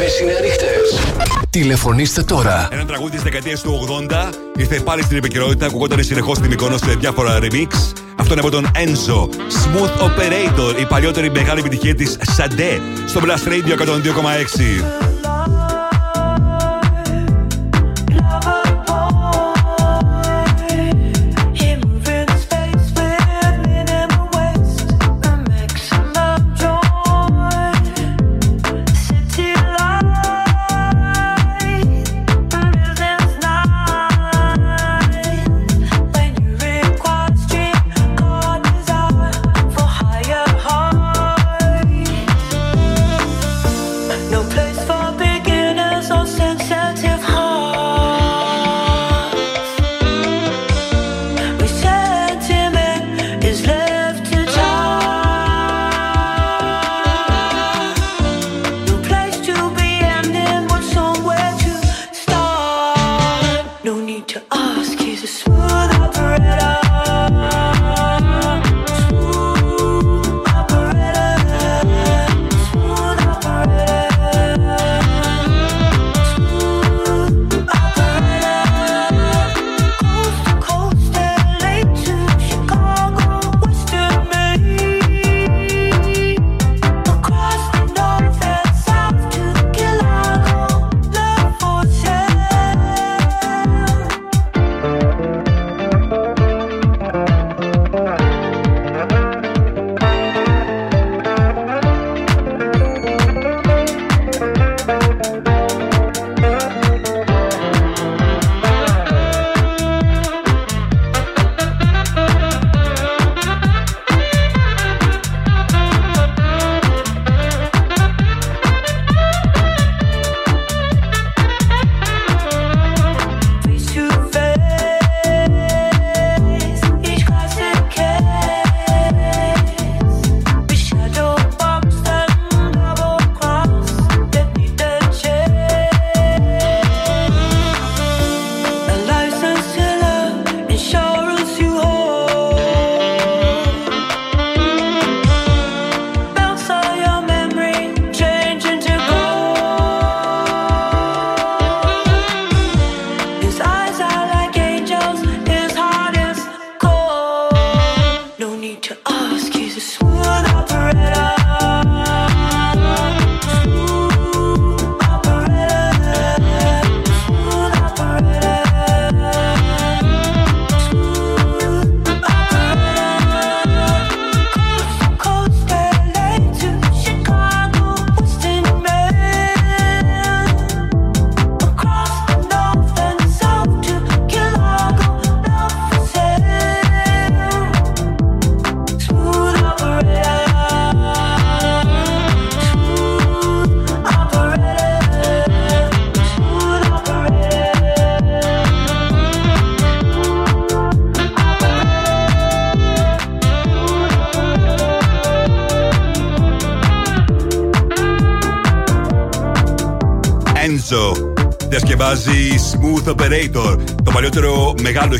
[0.03, 0.71] Οι γραμμέ είναι ανοιχτέ.
[1.49, 2.67] Τηλεφωνήστε τώρα.
[2.71, 6.95] Ένα τραγούδι της δεκαετίας του 80 ήρθε πάλι στην επικαιρότητα, ακουγόταν συνεχώς στην εικόνα σε
[6.99, 7.67] διάφορα remix.
[8.15, 9.29] Αυτό είναι από τον Enzo.
[9.33, 15.22] Smooth Operator, η παλιότερη μεγάλη επιτυχία της Sade στο Blast Radio 102,6.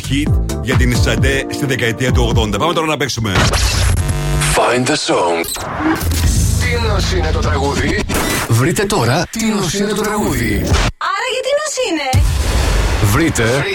[0.10, 2.58] Hit για την Σαντέ στη δεκαετία του 80.
[2.60, 3.32] Πάμε τώρα να παίξουμε.
[4.56, 5.46] Find the song.
[6.60, 8.00] Τι νος είναι το τραγούδι;
[8.50, 10.54] Βρείτε τώρα τι νος είναι το τραγούδι.
[10.98, 12.24] Άρα γιατί νος είναι;
[13.12, 13.66] Βρείτε.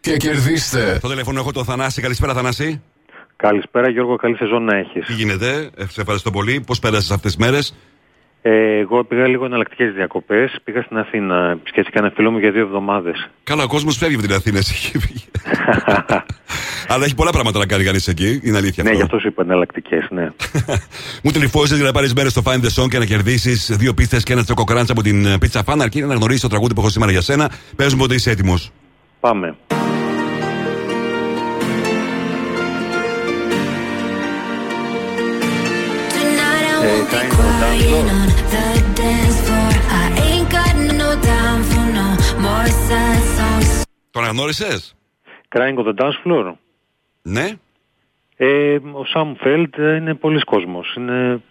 [0.00, 0.96] Και κερδίστε.
[0.98, 2.00] Στο τηλέφωνο έχω τον Θανάση.
[2.00, 2.82] Καλησπέρα, Θανάση.
[3.36, 5.06] Καλησπέρα Γιώργο, καλή σεζόν να έχεις.
[5.06, 6.60] Τι γίνεται, ε, σε ευχαριστώ πολύ.
[6.66, 7.74] Πώς πέρασες αυτές τις μέρες;
[8.92, 12.62] Ε, εγώ πήγα λίγο εναλλακτικές διακοπές, πήγα στην Αθήνα, επισκέφτηκα ένα φίλο μου για δύο
[12.62, 13.28] εβδομάδες.
[13.44, 14.58] Καλά, ο κόσμος φεύγει από την Αθήνα.
[14.58, 14.92] εσύ.
[16.92, 18.82] Αλλά έχει πολλά πράγματα να κάνει κανείς εκεί, είναι αλήθεια.
[18.82, 18.98] ναι, αυτό.
[19.00, 20.28] γι' αυτό σου είπα εναλλακτικές, ναι.
[21.22, 24.22] Μου τηλεφώνησες για να πάρεις μέρε στο Find the Song και να κερδίσεις δύο πίστες
[24.22, 25.76] και ένα τσοκοκράντ από την ε, Pizza Fan.
[25.80, 27.50] Αρκεί να γνωρίσεις το τραγούδι που έχω σήμερα για σένα.
[27.76, 28.70] Πες μου ότι είσαι έτοιμος.
[29.20, 29.54] Πάμε.
[36.14, 37.14] Tonight I
[38.54, 38.71] Ε,
[39.02, 39.70] won't be κάνει το crying on the dance floor.
[39.98, 42.06] I ain't got no time for no
[42.44, 43.82] more sad songs.
[44.10, 44.94] Τον αναγνώρισες;
[45.48, 46.52] Crying on the dance floor.
[47.22, 47.48] Ναι.
[48.36, 50.94] Ε, ο Σαμ Φέλτ ε, είναι πολλοί κόσμος.
[50.96, 51.42] Είναι...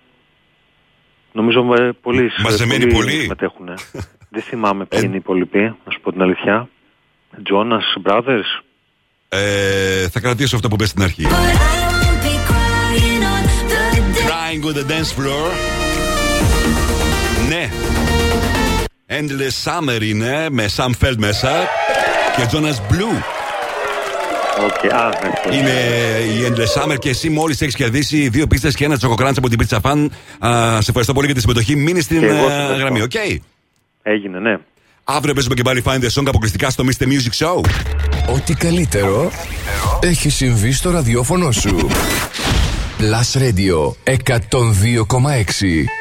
[1.31, 3.11] Νομίζω ε, πολλοί Μαζεμένοι πολλοί.
[3.11, 3.69] συμμετέχουν.
[4.33, 6.69] Δεν θυμάμαι ποιοι είναι οι υπόλοιποι, να σου πω την αλήθεια.
[7.49, 8.63] Jonas Brothers.
[9.29, 11.23] Ε, θα κρατήσω αυτό που πες στην αρχή.
[11.23, 15.80] But I won't be crying on the dance Crying on the dance floor.
[17.61, 17.69] Ναι.
[19.19, 21.51] Endless Summer είναι με Sam Feldt μέσα
[22.35, 23.21] και Jonas Blue.
[24.67, 24.89] Okay.
[24.93, 25.09] Α,
[25.49, 25.69] ναι, Είναι
[26.37, 29.49] η Endless Summer και εσύ μόλις έχεις κερδίσει δύο πίτσες και ένα choco grand από
[29.49, 30.05] την Pizza Fan.
[30.39, 31.75] Α, σε ευχαριστώ πολύ για τη συμμετοχή.
[31.75, 32.75] Μείνεις στην Και εγώ ε, σε ευχαριστώ.
[32.79, 33.11] γραμμή, οκ;
[34.03, 34.57] Έγινε, ναι.
[35.03, 37.03] Αύριο παίζουμε και πάλι Find the Song αποκλειστικά στο Mr.
[37.05, 37.65] Music Show.
[38.35, 39.31] Ό,τι καλύτερο
[39.99, 41.89] έχει συμβεί στο ραδιόφωνο σου.
[42.99, 46.00] Plus Radio 102,6.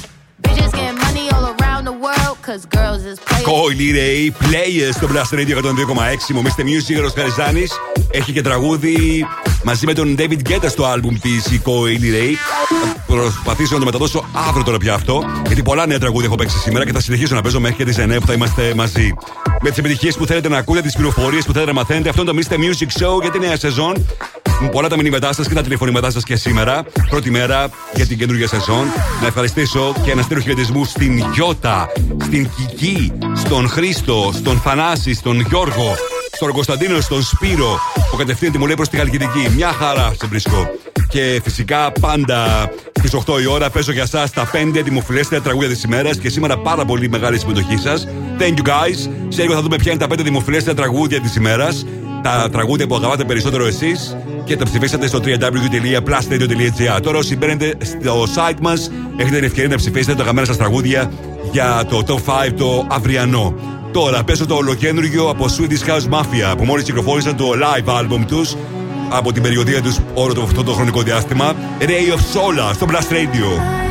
[3.49, 6.33] Coily Ray, Players στο Blast Radio 102,6.
[6.33, 6.61] Μου Mr.
[6.61, 7.63] Music, ο Χαριζάνη.
[8.11, 9.25] Έχει και τραγούδι
[9.63, 12.35] μαζί με τον David Guetta στο άλμπουμ της η Coily Ray.
[13.07, 15.23] Θα προσπαθήσω να το μεταδώσω αύριο τώρα πια αυτό.
[15.45, 17.97] Γιατί πολλά νέα τραγούδια έχω παίξει σήμερα και θα συνεχίσω να παίζω μέχρι και τις
[17.97, 19.13] 9 που θα είμαστε μαζί.
[19.61, 22.09] Με τις επιτυχίες που θέλετε να ακούτε, τις πληροφορίες που θέλετε να μαθαίνετε.
[22.09, 22.53] Αυτό είναι το Mr.
[22.53, 24.05] Music Show για τη νέα σεζόν.
[24.69, 26.83] Πολλά τα μηνύματά σας και τα τηλεφωνήματά σας και σήμερα.
[27.09, 28.85] Πρώτη μέρα για την καινούργια σεζόν.
[29.21, 35.39] Να ευχαριστήσω και να στείλω χαιρετισμού στην Γιώτα, στην Κική, στον Χρήστο, στον Θανάση, στον
[35.39, 35.95] Γιώργο,
[36.31, 37.79] στον Κωνσταντίνο, στον Σπύρο
[38.11, 39.49] που κατευθύνεται μου λέει προς τη Χαλκιδική.
[39.55, 40.67] Μια χαρά σε βρίσκω.
[41.09, 45.83] Και φυσικά πάντα στις 8 η ώρα παίζω για εσά τα 5 δημοφιλέστερα τραγούδια της
[45.83, 48.07] ημέρας και σήμερα πάρα πολύ μεγάλη συμμετοχή σας.
[48.39, 49.09] Thank you guys.
[49.27, 51.85] Σε λίγο θα δούμε ποια είναι τα 5 δημοφιλέστερα τραγούδια της ημέρας.
[52.21, 57.01] Τα τραγούδια που αγαπάτε περισσότερο εσείς και τα ψηφίσατε στο www.plusradio.gr.
[57.01, 61.11] Τώρα όσοι μπαίνετε στο site μας, έχετε την ευκαιρία να ψηφίσετε τα αγαπημένα σας τραγούδια
[61.51, 63.53] για το top 5 το αυριανό.
[63.91, 68.55] Τώρα πέσω το ολοκένουργιο από Swedish House Mafia που μόλις κυκλοφόρησαν το live album τους
[69.09, 71.55] από την περιοδία τους όλο το, αυτό το χρονικό διάστημα.
[71.79, 73.90] Ray of Solar στο Blast Radio.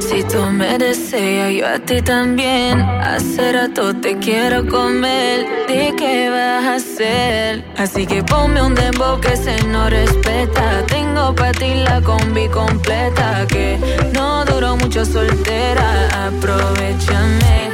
[0.00, 2.80] Si tú me deseas, yo a ti también.
[2.80, 5.46] Hace rato te quiero comer.
[5.68, 7.64] ¿De qué vas a hacer?
[7.76, 10.84] Así que ponme un dembow que se no respeta.
[10.86, 13.46] Tengo para ti la combi completa.
[13.48, 13.78] Que
[14.14, 16.28] no duró mucho soltera.
[16.28, 17.73] Aprovechame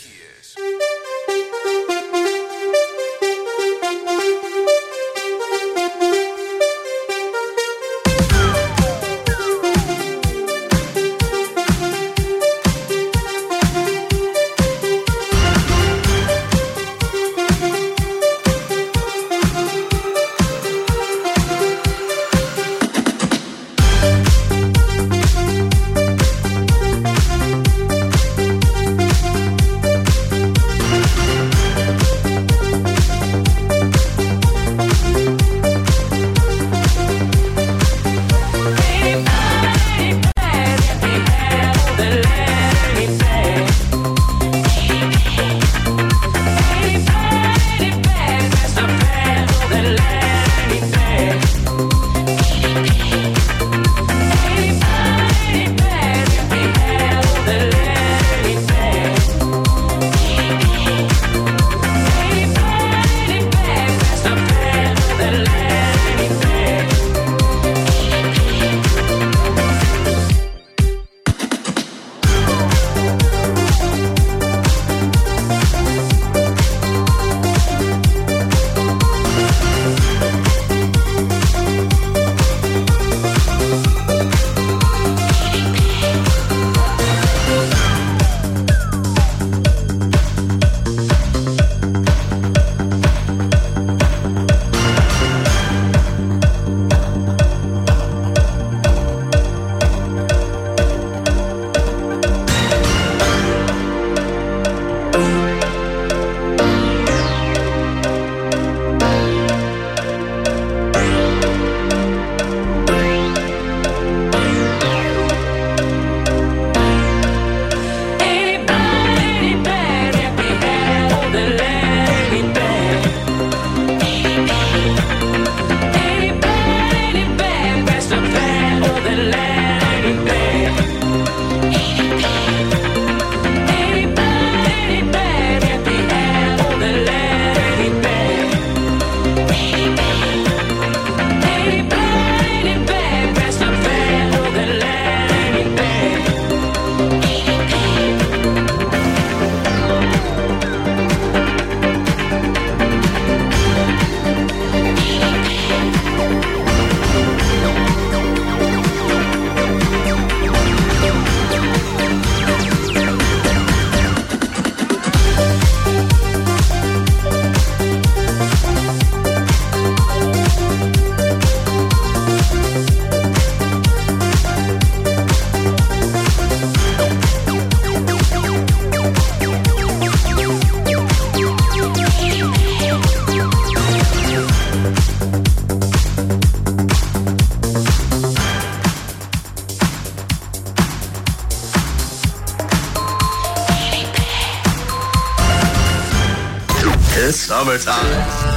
[197.71, 198.51] Summertime.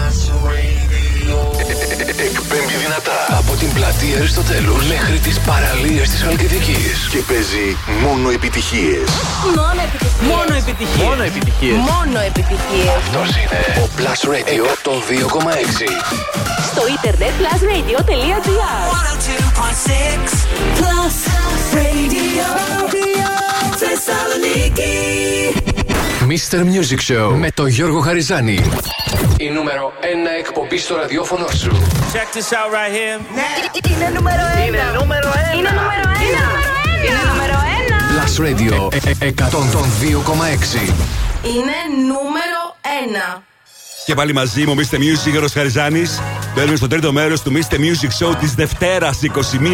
[2.28, 9.08] Εκπέμπει δυνατά από την πλατεία Αριστοτέλους μέχρι τις παραλίες της Χαλκιδικής και παίζει μόνο επιτυχίες.
[9.56, 10.26] Μόνο επιτυχίες.
[10.32, 11.06] Μόνο επιτυχίες.
[11.06, 11.76] Μόνο επιτυχίες.
[11.92, 12.88] Μόνο επιτυχίες.
[12.96, 15.88] Αυτός είναι ο Plus Radio 102,6.
[16.68, 18.40] Στο ίντερνετ plusradio.gr
[20.78, 21.16] Plus
[21.76, 22.48] Radio.
[23.82, 24.94] Θεσσαλονίκη.
[26.28, 26.58] Mr.
[26.58, 28.60] Music Show με τον Γιώργο Χαριζάνη.
[29.44, 30.04] Η νούμερο 1
[30.38, 31.70] εκπομπή στο ραδιόφωνο σου.
[32.12, 33.18] Check this out right here.
[33.90, 34.64] Είναι νούμερο ένα.
[34.66, 35.52] Είναι νούμερο ένα.
[35.58, 36.44] Είναι νούμερο ένα.
[37.06, 37.98] Είναι νούμερο ένα.
[38.14, 40.92] Plus Radio ε- ε- 102,6.
[41.52, 41.78] Είναι
[42.12, 42.60] νούμερο
[43.02, 43.42] ένα.
[44.06, 44.94] Και πάλι μαζί μου, Mr.
[44.94, 46.20] Music, Γιώργος Χαριζάνης.
[46.54, 47.74] Μπαίνουμε στο τρίτο μέρος του Mr.
[47.74, 49.28] Music Show της Δευτέρας 21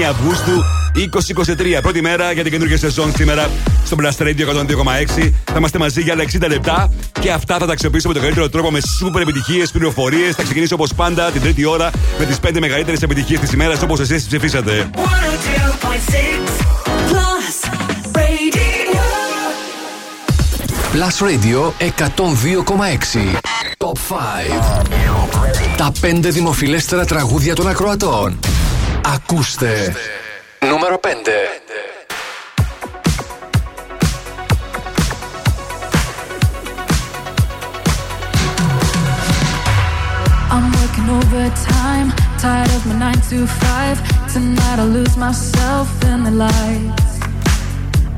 [0.09, 1.81] Αυγούστου 2023.
[1.83, 3.51] Πρώτη μέρα για την καινούργια σεζόν σήμερα
[3.85, 5.33] στο Blast Radio 102,6.
[5.45, 8.49] Θα είμαστε μαζί για άλλα 60 λεπτά και αυτά θα τα αξιοποιήσουμε με τον καλύτερο
[8.49, 10.35] τρόπο με σούπερ επιτυχίες, πληροφορίες.
[10.35, 14.01] Θα ξεκινήσω όπως πάντα την τρίτη ώρα με τις 5 μεγαλύτερες επιτυχίες της ημέρας όπως
[14.01, 14.91] εσείς ψηφίσατε.
[14.95, 15.01] 102.6
[17.11, 17.71] Plus
[18.15, 19.01] Radio.
[20.93, 23.60] Plus Radio 102,6.
[23.91, 24.87] Top 5.
[25.77, 28.39] Τα 5 δημοφιλέστερα τραγούδια των ακροατών.
[29.15, 29.95] Ακούστε.
[30.69, 31.09] Νούμερο 5.
[40.53, 42.09] I'm working overtime,
[42.43, 43.97] tired of my nine to five.
[44.35, 47.13] Tonight I lose myself in the lights.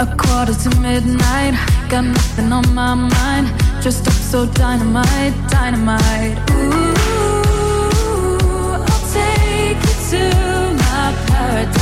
[0.05, 1.55] A quarter to midnight,
[1.93, 3.49] got nothing on my mind.
[3.83, 6.39] Dressed up so dynamite, dynamite.
[6.53, 6.95] Ooh,
[8.79, 10.23] I'll take you to
[10.79, 11.82] my paradise.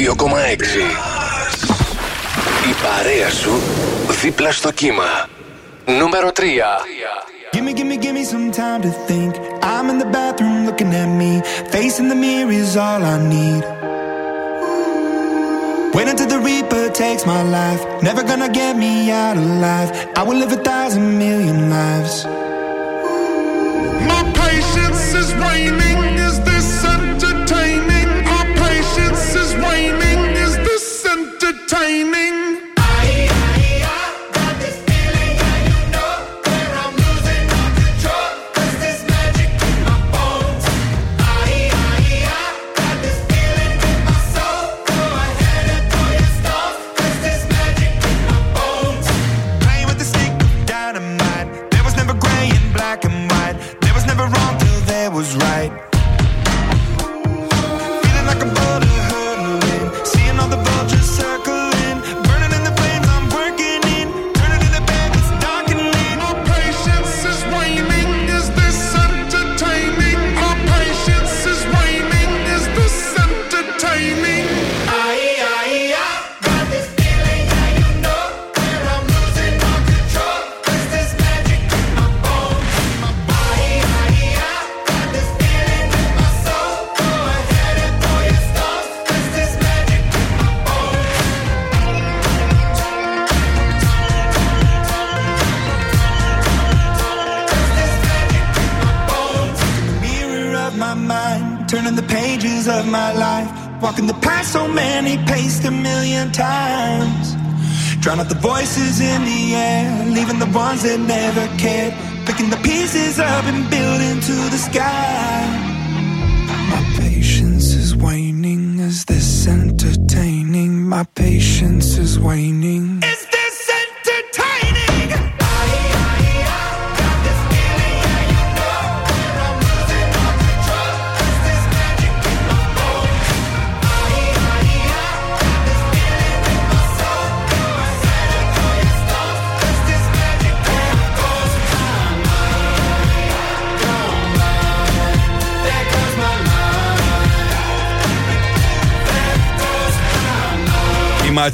[0.00, 0.06] Η
[2.82, 3.60] παρέα σου
[4.22, 5.28] δίπλα στο κύμα.
[5.86, 6.42] Νούμερο 3.
[7.52, 9.32] Give me, give me, give me some time to think.
[9.72, 11.32] I'm in the bathroom looking at me.
[11.74, 13.62] Facing the mirror is all I need.
[15.94, 17.82] Wait until the Reaper takes my life.
[18.08, 18.92] Never gonna get me
[19.24, 19.90] out of life.
[20.18, 21.39] I will live a thousand million.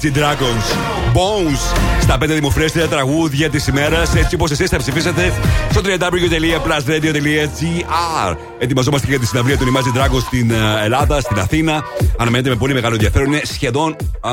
[0.06, 0.66] Imagine Dragons.
[1.14, 1.60] Bones
[2.00, 5.32] στα 5 δημοφιλέστερα τραγούδια της ημέρας, έτσι όπως εσείς θα ψηφίσατε
[5.70, 8.36] στο www.plusradio.gr.
[8.58, 11.84] Ετοιμαζόμαστε για τη συναυλία των Imagine Dragons στην ε, Ελλάδα, στην Αθήνα.
[12.18, 13.26] Αναμένεται με πολύ μεγάλο ενδιαφέρον.
[13.26, 13.96] Είναι σχεδόν.
[14.20, 14.30] Α,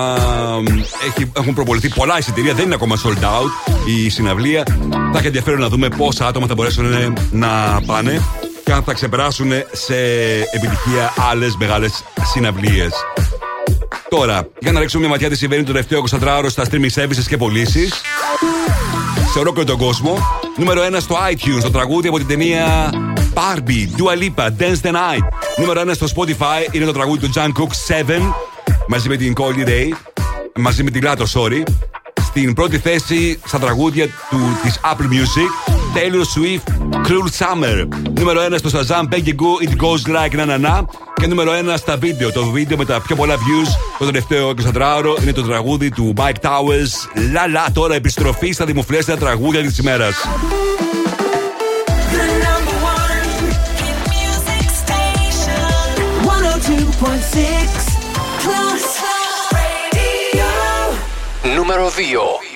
[1.08, 3.50] έχει, έχουν προποληθεί πολλά εισιτήρια, δεν είναι ακόμα sold out
[3.88, 4.64] η συναυλία.
[4.90, 6.86] Θα έχει ενδιαφέρον να δούμε πόσα άτομα θα μπορέσουν
[7.32, 8.22] να πάνε
[8.64, 9.95] και αν θα ξεπεράσουν σε
[10.52, 12.94] επιτυχία άλλες μεγάλες συναυλίες.
[14.15, 17.38] Τώρα, για να ρίξουμε μια ματιά τι συμβαίνει το τελευταίο 24ωρο στα streaming services και
[17.38, 18.02] πωλήσεις.
[19.31, 20.18] Σε ολόκληρο τον κόσμο.
[20.57, 22.90] Νούμερο 1 στο iTunes, το τραγούδι από την ταινία
[23.34, 25.27] Barbie, Dua Lipa, Dance the Night.
[25.57, 28.34] Νούμερο 1 στο Spotify είναι το τραγούδι του Jungkook 7
[28.88, 29.90] μαζί με την Coldy Day,
[30.56, 31.64] μαζί με την Lato, sorry.
[32.22, 37.88] Στην πρώτη θέση στα τραγούδια του, της Apple Music, Taylor Swift, Cruel Summer.
[38.19, 40.84] Νούμερο 1 στο Shazam, Peggy Goo, It Goes Like Na Na Na.
[41.14, 42.31] Και νούμερο 1 στα βίντεο.
[42.31, 43.69] Το βίντεο με τα πιο πολλά views
[43.99, 47.22] το τελευταίο 24ωρο είναι το τραγούδι του Mike Towers.
[47.31, 50.15] Λαλά, τώρα επιστροφή στα δημοφιλέστερα τραγούδια της ημέρας.
[61.55, 62.52] Νούμερο 2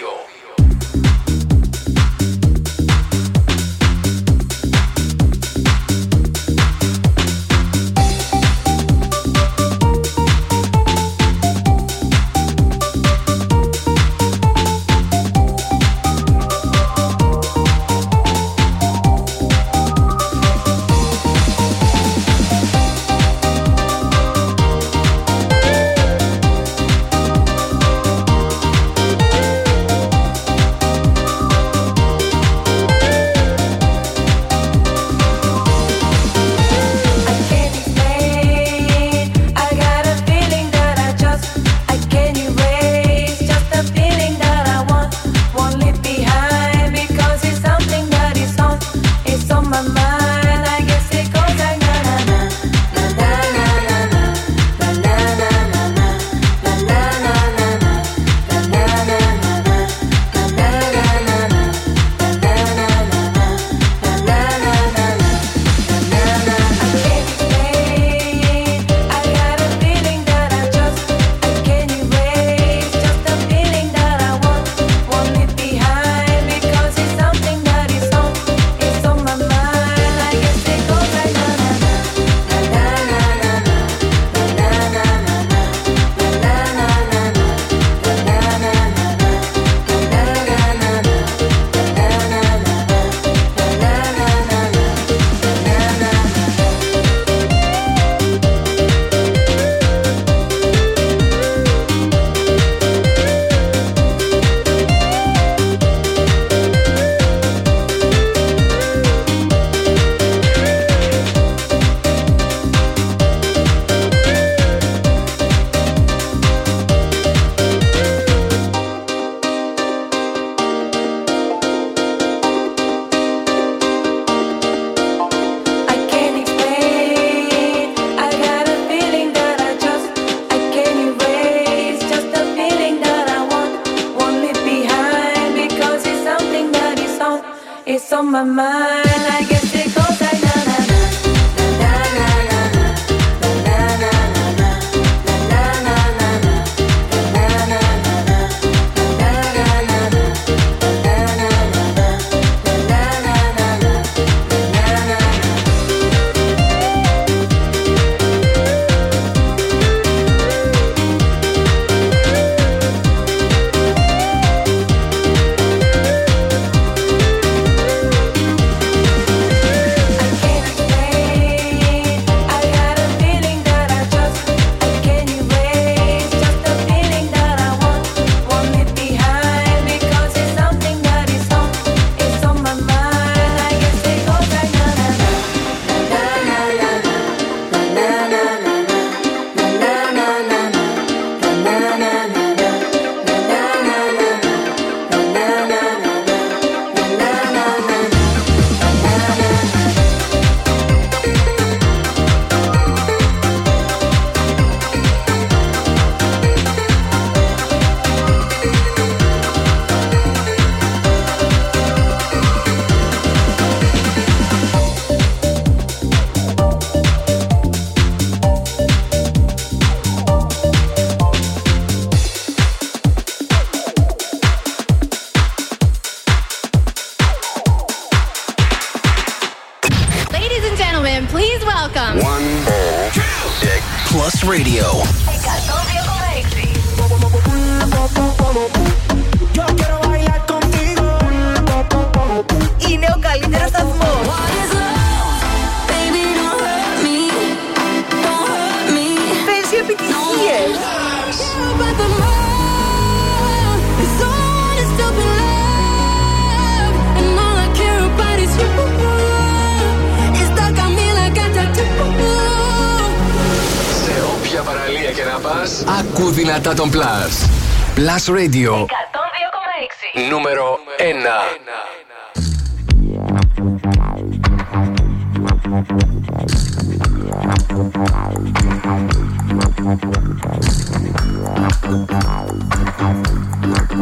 [266.76, 267.48] Plus.
[267.94, 268.86] Plus Radio.
[268.86, 270.28] 102,6.
[270.30, 271.72] Νούμερο 1.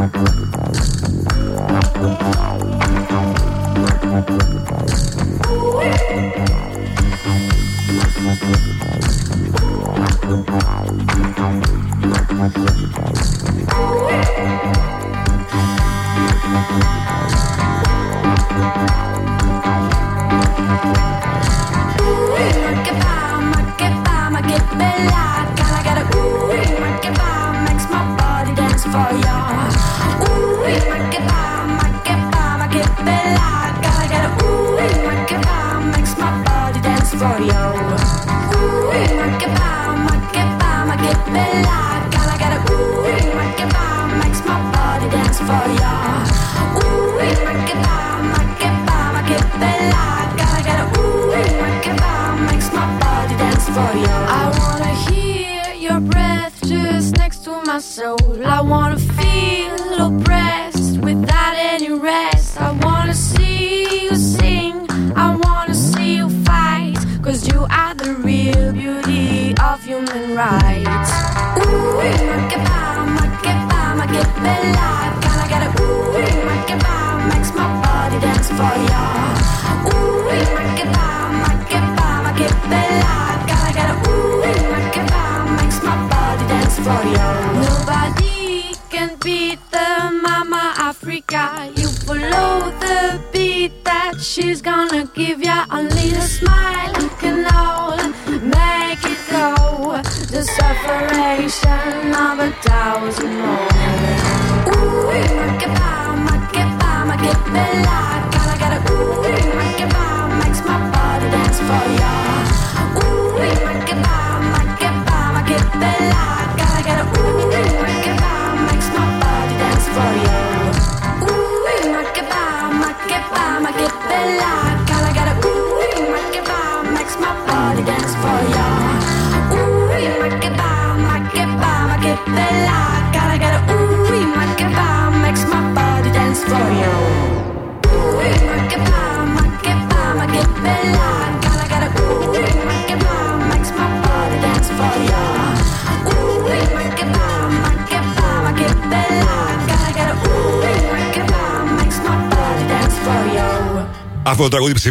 [0.03, 0.44] For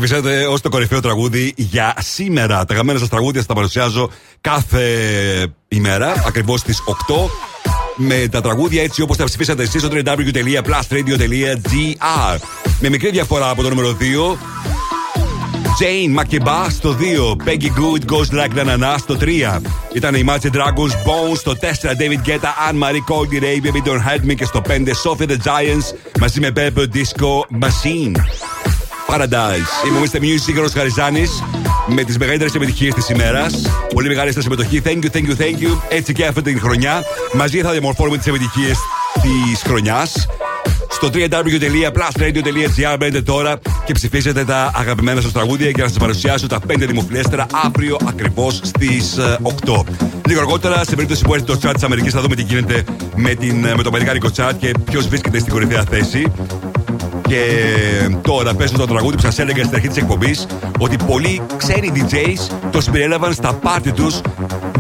[0.05, 2.65] Ψηφίσατε ως το κορυφαίο τραγούδι για σήμερα.
[2.65, 4.11] Τα γαμμένα σας τραγούδια θα τα παρουσιάζω
[4.41, 4.87] κάθε
[5.69, 6.93] ημέρα, ακριβώς στις 8.
[7.97, 12.39] Με τα τραγούδια έτσι όπως τα ψηφίσατε εσείς στο www.plusradio.gr.
[12.81, 14.05] Με μικρή διαφορά από το νούμερο 2.
[15.81, 17.03] Jane Makeba στο 2.
[17.49, 19.61] Peggy Good Goes Like Na Na Na στο 3.
[19.95, 21.65] Ήταν η Imagine Dragons Bones στο 4.
[21.65, 24.73] David Guetta Anne Marie Cold Ray Baby Don't Hurt Me και στο 5.
[24.73, 25.87] Sophie the Giants
[26.21, 28.15] μαζί με Bebe Disco Machine.
[29.15, 29.87] Paradise.
[29.87, 30.17] Είμαι ο Mr.
[30.17, 31.43] Music, ο Χαριζάνης,
[31.87, 33.55] με τις μεγαλύτερες επιτυχίες της ημέρας.
[33.95, 34.83] Πολύ μεγάλη στα συμμετοχή.
[34.85, 35.79] Thank you, thank you, thank you.
[35.89, 37.03] Έτσι και αυτή την χρονιά.
[37.33, 38.79] Μαζί θα διαμορφώνουμε τις επιτυχίες
[39.23, 40.27] της χρονιάς.
[40.91, 46.59] Στο www.plusradio.gr μπαίνετε τώρα και ψηφίσετε τα αγαπημένα σας τραγούδια για να σας παρουσιάσω τα
[46.69, 49.19] 5 δημοφιλέστερα αύριο ακριβώς στις
[49.65, 49.85] 8.
[50.29, 52.85] Λίγο αργότερα, σε περίπτωση που έρθει το chat της Αμερικής, θα δούμε τι γίνεται
[53.17, 56.33] με, την, με το αμερικάνικο chat και ποιος βρίσκεται στην κορυφαία θέση.
[57.29, 57.41] Και
[58.23, 60.47] τώρα πέσω το τραγούδι που σας έλεγα στην αρχή της εκπομπής
[60.79, 64.21] ότι πολλοί ξένοι DJs το συμπεριέλαβαν στα πάρτι τους,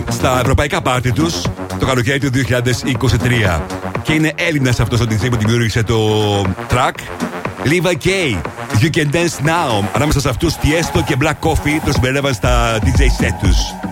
[0.09, 1.43] στα ευρωπαϊκά πάρτι τους,
[1.79, 3.61] το καλοκαίρι του 2023.
[4.03, 5.99] Και είναι Έλληνας αυτός ο DJ που δημιούργησε το
[6.71, 6.95] track.
[7.65, 8.09] Liva K.
[8.81, 9.85] You can dance now.
[9.95, 13.84] Ανάμεσα σε αυτούς, Tiesto και Black Coffee το συμπεριέλαβαν στα DJ set τους.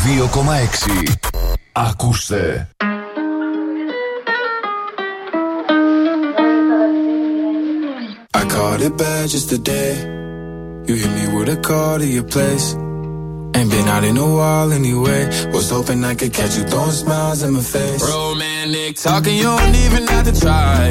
[0.00, 1.16] 102,6.
[1.72, 2.66] Ακούστε.
[8.32, 9.92] I caught it bad just today.
[10.86, 12.66] You hit me with a call to your place.
[13.56, 15.22] Ain't been out in a while anyway.
[15.52, 18.02] Was hoping I could catch you throwing smiles in my face.
[18.02, 20.90] Romantic talking, you don't even have to try.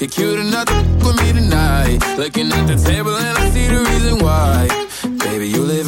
[0.00, 1.98] You're cute enough to f- with me tonight.
[2.22, 4.81] Looking at the table and I see the reason why.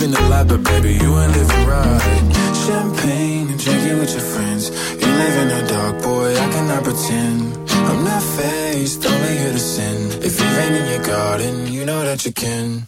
[0.05, 2.31] In the life, but baby, you ain't living right.
[2.67, 4.69] Champagne and drinking with your friends.
[5.01, 7.57] You live in the dark, boy, I cannot pretend.
[7.71, 10.11] I'm not faced, only here to sin.
[10.21, 12.87] If you rain in your garden, you know that you can.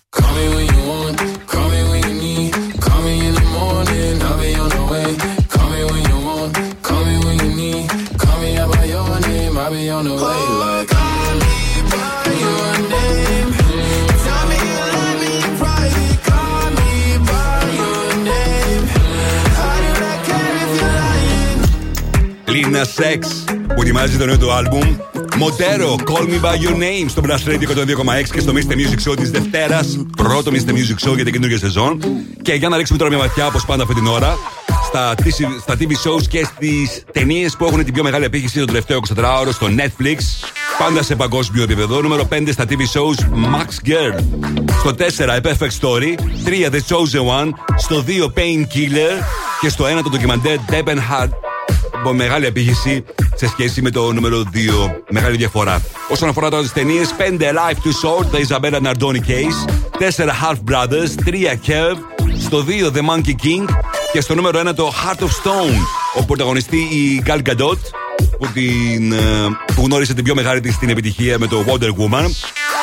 [23.91, 24.97] Ετοιμάζει το νέο του άλμπουμ;
[25.37, 28.73] Μοντέρο, Call Me By Your Name στο Blast Radio 102,6 και στο Mr.
[28.73, 30.05] Music Show της Δευτέρας.
[30.17, 30.69] Πρώτο Mr.
[30.69, 31.99] Music Show για την καινούργια σεζόν.
[32.41, 34.37] Και για να ρίξουμε τώρα μια ματιά, όπως πάντα αυτή την ώρα,
[34.83, 35.29] στα, TV
[35.61, 39.49] στα TV shows και στις ταινίες που έχουν την πιο μεγάλη απήχηση το τελευταίο 24ωρο
[39.51, 40.17] στο Netflix.
[40.77, 42.01] Πάντα σε παγκόσμιο επίπεδο.
[42.01, 43.19] Νούμερο 5 στα TV shows
[43.55, 44.23] Max Girl.
[44.79, 46.15] Στο 4 A Perfect Story.
[46.45, 47.49] 3 The Chosen One.
[47.77, 49.23] Στο 2 Painkiller.
[49.61, 51.50] Και στο 1 το ντοκιμαντέρ Deben Hard από
[52.13, 53.03] μεγάλη απήχηση
[53.35, 55.01] σε σχέση με το νούμερο 2.
[55.09, 55.81] Μεγάλη διαφορά.
[56.09, 59.59] Όσον αφορά τώρα τις ταινίες, 5 Life Too Short, The Isabella Nardoni Case.
[59.97, 61.97] 4 Half Brothers, 3 Curve.
[62.39, 63.65] Στο 2 The Monkey King.
[64.11, 65.77] Και στο νούμερο 1 το Heart of Stone.
[66.17, 68.00] Ο πρωταγωνιστή η Gal Gadot
[68.41, 69.17] που, την, ε,
[69.75, 72.25] που γνώρισε την πιο μεγάλη της την επιτυχία με το Wonder Woman.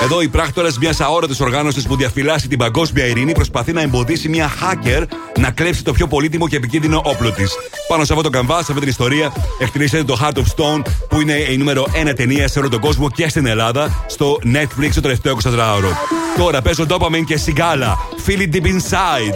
[0.02, 4.50] Εδώ η πράκτορας μιας αόρατης οργάνωσης που διαφυλάσσει την παγκόσμια ειρήνη προσπαθεί να εμποδίσει μια
[4.50, 5.02] hacker
[5.38, 7.52] να κλέψει το πιο πολύτιμο και επικίνδυνο όπλο της.
[7.88, 11.20] Πάνω σε αυτό το καμβά, σε αυτή την ιστορία, εκτελήσεται το Heart of Stone, που
[11.20, 15.00] είναι η νούμερο 1 ταινία σε όλο τον κόσμο και στην Ελλάδα, στο Netflix το
[15.00, 15.90] τελευταίο 24ωρο.
[16.36, 17.96] Τώρα παίζω Dopamine και Sigala.
[18.26, 19.34] Feel it deep inside.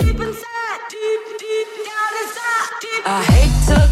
[3.05, 3.92] I hate tequila,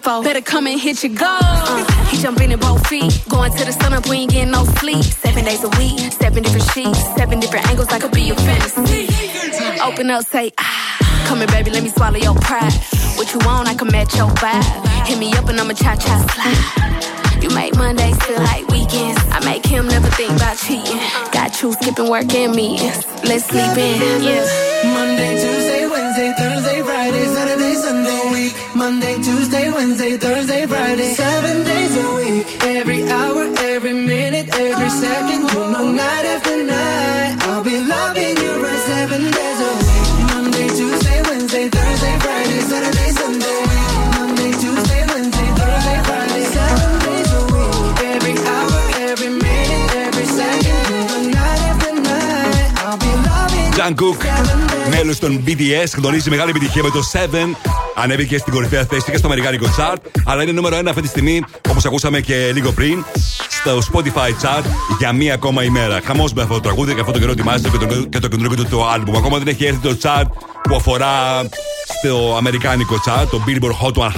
[0.00, 0.22] For?
[0.22, 1.28] Better come and hit your goal.
[1.28, 3.12] Uh, he jumping in both feet.
[3.28, 5.04] Going to the sun up, we ain't getting no sleep.
[5.04, 7.88] Seven days a week, seven different sheets, seven different angles.
[7.88, 9.08] I could be your fantasy.
[9.82, 11.24] Open up, say ah.
[11.26, 12.72] Come here, baby, let me swallow your pride.
[13.16, 15.06] What you want, I can match your vibe.
[15.06, 17.42] Hit me up and I'ma cha cha slide.
[17.42, 19.20] You make Mondays feel like weekends.
[19.30, 20.98] I make him never think about cheating.
[21.32, 23.04] Got you skipping work and meetings.
[23.24, 24.46] Let's sleep in, yeah.
[24.94, 26.81] Monday, Tuesday, Wednesday, Thursday,
[53.82, 54.24] Jungkook,
[54.90, 57.18] μέλος των BTS, γνωρίζει μεγάλη επιτυχία με το 7.
[57.94, 59.96] Ανέβηκε στην κορυφαία θέση και στο Αμερικάνικο chart.
[60.24, 63.04] Αλλά είναι νούμερο 1 αυτή τη στιγμή, όπως ακούσαμε και λίγο πριν,
[63.48, 64.64] στο Spotify chart
[64.98, 66.00] για μία ακόμα ημέρα.
[66.04, 68.64] Χαμός με αυτό το τραγούδι και αυτό το καιρό ετοιμάζεται και το, και το καινούργιο
[68.64, 69.16] του το album.
[69.16, 70.26] Ακόμα δεν έχει έρθει το chart
[70.62, 71.42] που αφορά
[71.98, 74.10] στο Αμερικάνικο chart, το Billboard Hot 100.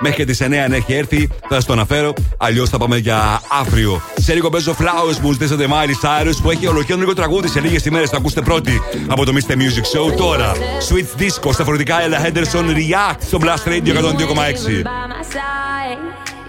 [0.00, 2.12] Μέχρι και τις 9 αν έχει έρθει, θα σας το αναφέρω.
[2.36, 4.02] Αλλιώς θα πάμε για αύριο.
[4.14, 8.10] Σε λίγο παίζω Flowers που ζητήσατε Miley Cyrus που έχει ολοκέντρο τραγούδι σε λίγες ημέρες.
[8.10, 9.52] Θα ακούσετε πρώτοι από το Mr.
[9.52, 10.16] Music Show.
[10.16, 10.52] Τώρα,
[10.88, 14.82] Switch Disco στα φορητικά Ella Henderson React στο Blast Radio 102,6.
[14.82, 15.98] by my side.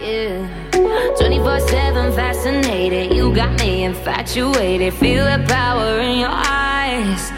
[0.07, 0.65] Yeah.
[1.19, 3.05] 24 7 fascinated.
[3.17, 4.93] You got me infatuated.
[5.01, 6.55] Feel the power in your eyes.
[6.95, 7.34] Eyes.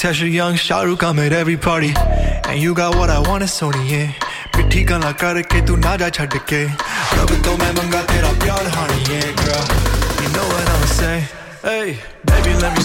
[0.00, 1.92] Tasha Young, Shah Rukh, I'm at every party.
[2.48, 4.12] And you got what I want, it's Sony, yeah.
[4.56, 6.62] ਪਿੱਠੀ ਗਾਲਾਂ ਕਰਕੇ ਤੂੰ ਨਾ ਜਾ ਛੱਡ ਕੇ
[7.18, 9.68] ਰੱਬ ਤੋਂ ਮੈਂ ਮੰਗਾ ਤੇਰਾ ਪਿਆਰ ਹਾਣੀ ਏ girl
[10.22, 11.20] you know what I'm say
[11.62, 11.88] Hey,
[12.28, 12.82] baby, let me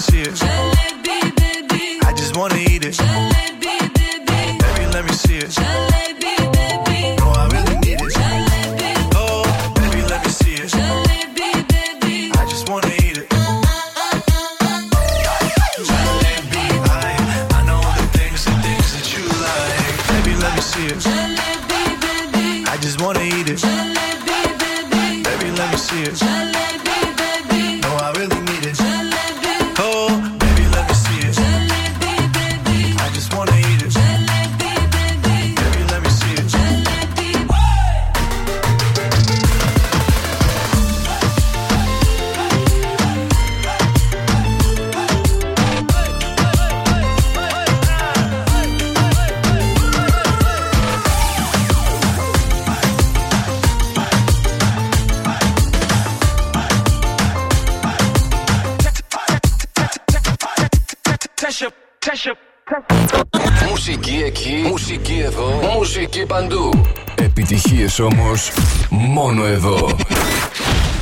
[67.96, 68.52] Ακούεις όμως
[68.90, 69.96] μόνο εδώ.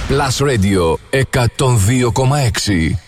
[0.08, 3.03] Plus Radio 102,6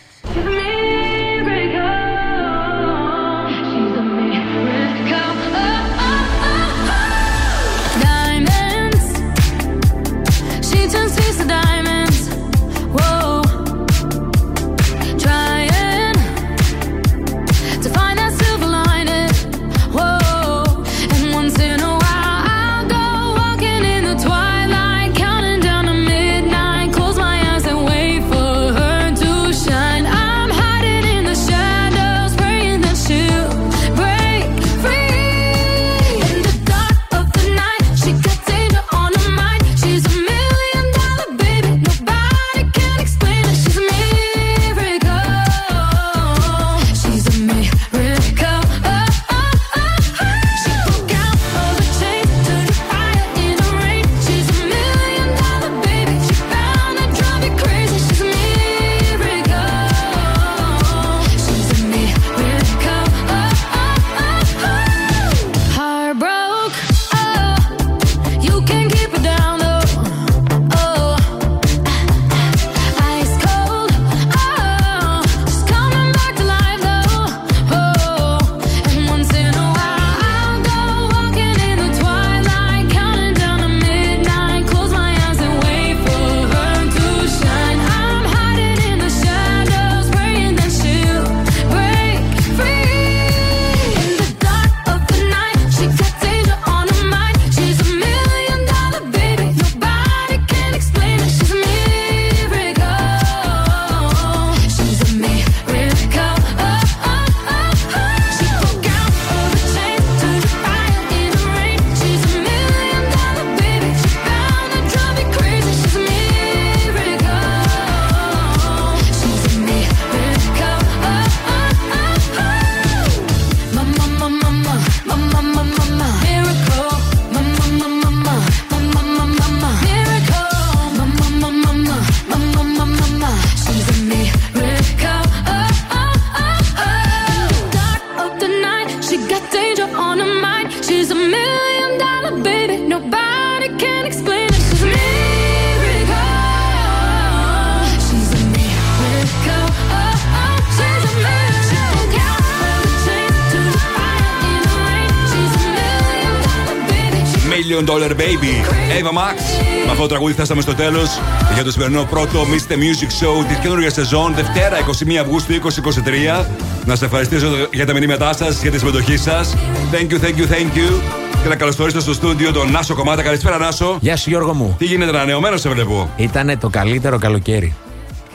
[160.37, 161.21] φτάσαμε στο τέλος
[161.55, 162.73] για το σημερινό πρώτο Mr.
[162.73, 164.35] Music Show της καινούργιας σεζόν.
[164.35, 166.47] Δευτέρα 21 Αυγούστου 2023.
[166.85, 169.55] Να σας ευχαριστήσω για τα μηνύματά σας, για τη συμμετοχή σας.
[169.93, 171.01] Thank you, thank you, thank you.
[171.43, 173.23] Και να καλωσορίσω στο στούντιο τον Νάσο Κομμάτα.
[173.23, 173.97] Καλησπέρα, Νάσο.
[174.01, 174.75] Γεια σου Γιώργο μου.
[174.79, 176.11] Τι γίνεται, ανανεωμένος σε βλέπω.
[176.17, 177.75] Ήτανε το καλύτερο καλοκαίρι.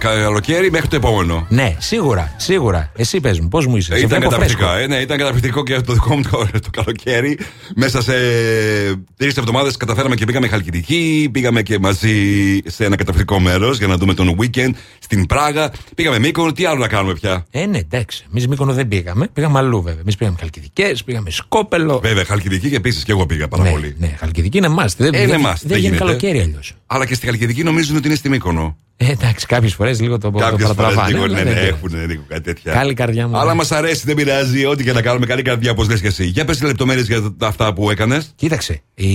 [0.02, 1.46] Καλοκαίρι μέχρι το επόμενο.
[1.50, 2.92] Ναι, σίγουρα, σίγουρα.
[2.96, 3.94] Εσύ πες μου, πώς μου είσαι.
[3.94, 4.70] Ε, Σε Ήταν βλέπω καταπληκτικό.
[4.70, 4.84] φρέσκο.
[4.84, 7.40] Ε, ναι, ήταν καταπληκτικό και το δικό μου το, το καλοκαίρι.
[7.76, 8.14] Μέσα σε
[9.18, 11.30] τρεις εβδομάδες καταφέραμε και πήγαμε Χαλκιδική.
[11.32, 12.16] Πήγαμε και μαζί
[12.66, 15.72] σε ένα καταπληκτικό μέρος για να δούμε τον weekend στην Πράγα.
[15.96, 16.52] Πήγαμε Μήκονο.
[16.52, 18.26] Τι άλλο να κάνουμε πια; Ε, ναι, εντάξει.
[18.32, 19.28] Εμείς Μύκονο δεν πήγαμε.
[19.34, 20.00] Πήγαμε αλλού βέβαια.
[20.02, 22.00] Εμείς πήγαμε Χαλκιδικές, πήγαμε Σκόπελο.
[22.00, 23.96] Βέβαια, Χαλκιδική και επίσης και εγώ πήγα πάρα ναι, πολύ.
[24.00, 24.94] Ναι, Χαλκιδική είναι must.
[24.98, 25.98] Δεν, Ε, είναι δεν, must, δεν δεν γίνει γίνεται.
[26.04, 26.74] καλοκαίρι αλλιώς.
[26.86, 28.78] Αλλά και στη Χαλκιδική νομίζουν ότι είναι στη Μήκονο.
[29.04, 31.12] Ε, εντάξει, κάποιες φορές λίγο το, το Κάποιες φορές παρατραβάνε.
[31.14, 31.78] λίγο αλλά ναι, δεν ναι, πειράζει.
[31.84, 32.74] έχουν λίγο κάτι τέτοια.
[32.74, 33.38] Καλή καρδιά μου.
[33.38, 33.58] Αλλά ναι.
[33.58, 34.66] μας αρέσει, δεν πειράζει.
[34.66, 36.26] Ό,τι και να κάνουμε, καλή καρδιά, όπως λες και εσύ.
[36.26, 38.34] Για πες λεπτομέρειες για τα- αυτά που έκανες.
[38.36, 39.08] Κοίταξε, η...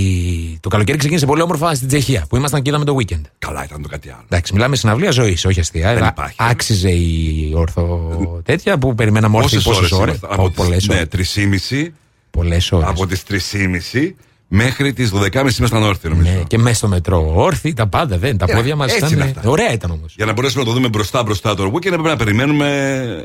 [0.60, 3.20] το καλοκαίρι ξεκίνησε πολύ όμορφα στην Τσεχία που ήμασταν και είδαμε το weekend.
[3.39, 4.23] Καλά, ήταν το κάτι άλλο.
[4.24, 5.94] Εντάξει, μιλάμε συναυλία ζωής, όχι αστεία.
[5.94, 6.36] Δεν Α- υπάρχει.
[6.39, 10.18] Άξιζε η όρθο τέτοια που περιμέναμε όρθιοι Πόσες πόσες ώρες.
[10.23, 10.52] ώρες.
[10.55, 11.08] Πολλές Ναι, ώρες.
[11.08, 11.92] 3,5.
[12.31, 12.89] Πολλές ώρες.
[12.89, 14.15] Από τις 3,5
[14.49, 16.31] μέχρι τις 12.30 ήμασταν όρθιοι, νομίζω.
[16.36, 18.36] Ναι, και μέσα στο μετρό όρθιοι, τα πάντα δεν.
[18.39, 19.12] Τα Ε, πόδια μας έτσι ήταν.
[19.12, 19.50] είναι αυτά.
[19.50, 20.15] Ωραία ήταν όμως.
[20.16, 22.68] Για να μπορέσουμε να το δούμε μπροστά μπροστά το weekend έπρεπε να περιμένουμε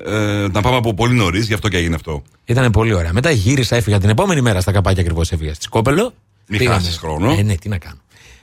[0.06, 2.22] ε, να πάμε από πολύ νωρίς, γι' αυτό και έγινε αυτό.
[2.46, 3.14] Ήταν πολύ ωραία.
[3.14, 6.14] Μετά γύρισα, έφυγα την επόμενη μέρα στα καπάκια ακριβώς έφυγα στη Σκόπελο.
[6.48, 6.78] Μην Πήγαμε.
[6.82, 7.36] χάσεις χρόνο.
[7.38, 7.96] Ε, ναι, τι να κάνω.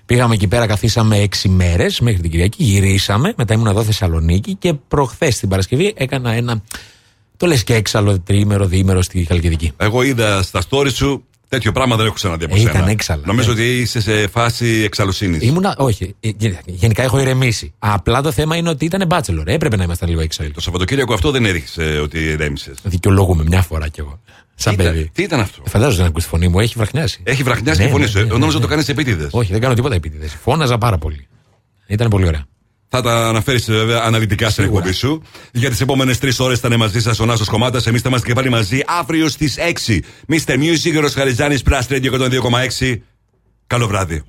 [0.06, 2.64] Πήγαμε εκεί πέρα, καθίσαμε έξι μέρες μέχρι την Κυριακή.
[2.64, 6.62] Γυρίσαμε, μετά ήμουν εδώ Θεσσαλονίκη και προχθές την Παρασκευή έκανα ένα.
[7.36, 9.72] Το λες και έξαλλο, τρίμερο, διήμερο στη Χαλκιδική.
[9.76, 12.70] Εγώ είδα στα story σου τέτοιο πράγμα δεν έχω ξαναδεί από Ε, σένα.
[12.70, 13.60] ήταν έξαλλα, Νομίζω ναι.
[13.60, 15.38] ότι είσαι σε φάση εξαλωσύνη.
[15.40, 16.14] Ήμουνα, όχι.
[16.20, 17.72] ε, γε- Γενικά έχω ηρεμήσει.
[17.78, 19.48] Απλά το θέμα είναι ότι ήταν μπάτσελορ.
[19.48, 20.50] Έπρεπε να ήμασταν λίγο έξαλλοι.
[20.50, 22.72] Το Σαββατοκύριακο αυτό δεν έδειξε ότι ηρέμησε.
[22.82, 24.20] Δικαιολογούμε μια φορά κι εγώ.
[24.54, 25.10] Σαν Τι ήταν- παιδί.
[25.14, 27.20] Τι ήταν αυτό; Ε, Φαντάζομαι να ακούσεις τη φωνή μου, έχει βραχνιάσει.
[27.24, 28.16] Έχει βραχνιάσει Ναι, τη φωνή ναι, σου.
[28.18, 28.62] ναι, Ε, ναι, Νόμιζα ναι.
[28.64, 29.28] το κάνεις επίτηδες.
[29.32, 30.36] Όχι, δεν κάνω τίποτα επίτηδες.
[30.42, 31.26] Φώναζα πάρα πολύ.
[31.86, 32.46] Ήταν πολύ ωραία.
[32.88, 35.22] Θα τα αναφέρεις βέβαια αναλυτικά στην εκπομπή σου.
[35.52, 37.86] Για τις επόμενες τρεις ώρες θα είναι μαζί σας ο Νάσος Κομμάτας.
[37.86, 40.00] Εμείς θα είμαστε και πάλι μαζί αύριο στις 6.
[40.28, 40.54] Mr.
[40.54, 43.02] Music, ο Ροσχαριζάνη, Plus Radio 102,6.
[43.66, 44.22] Καλό βράδυ.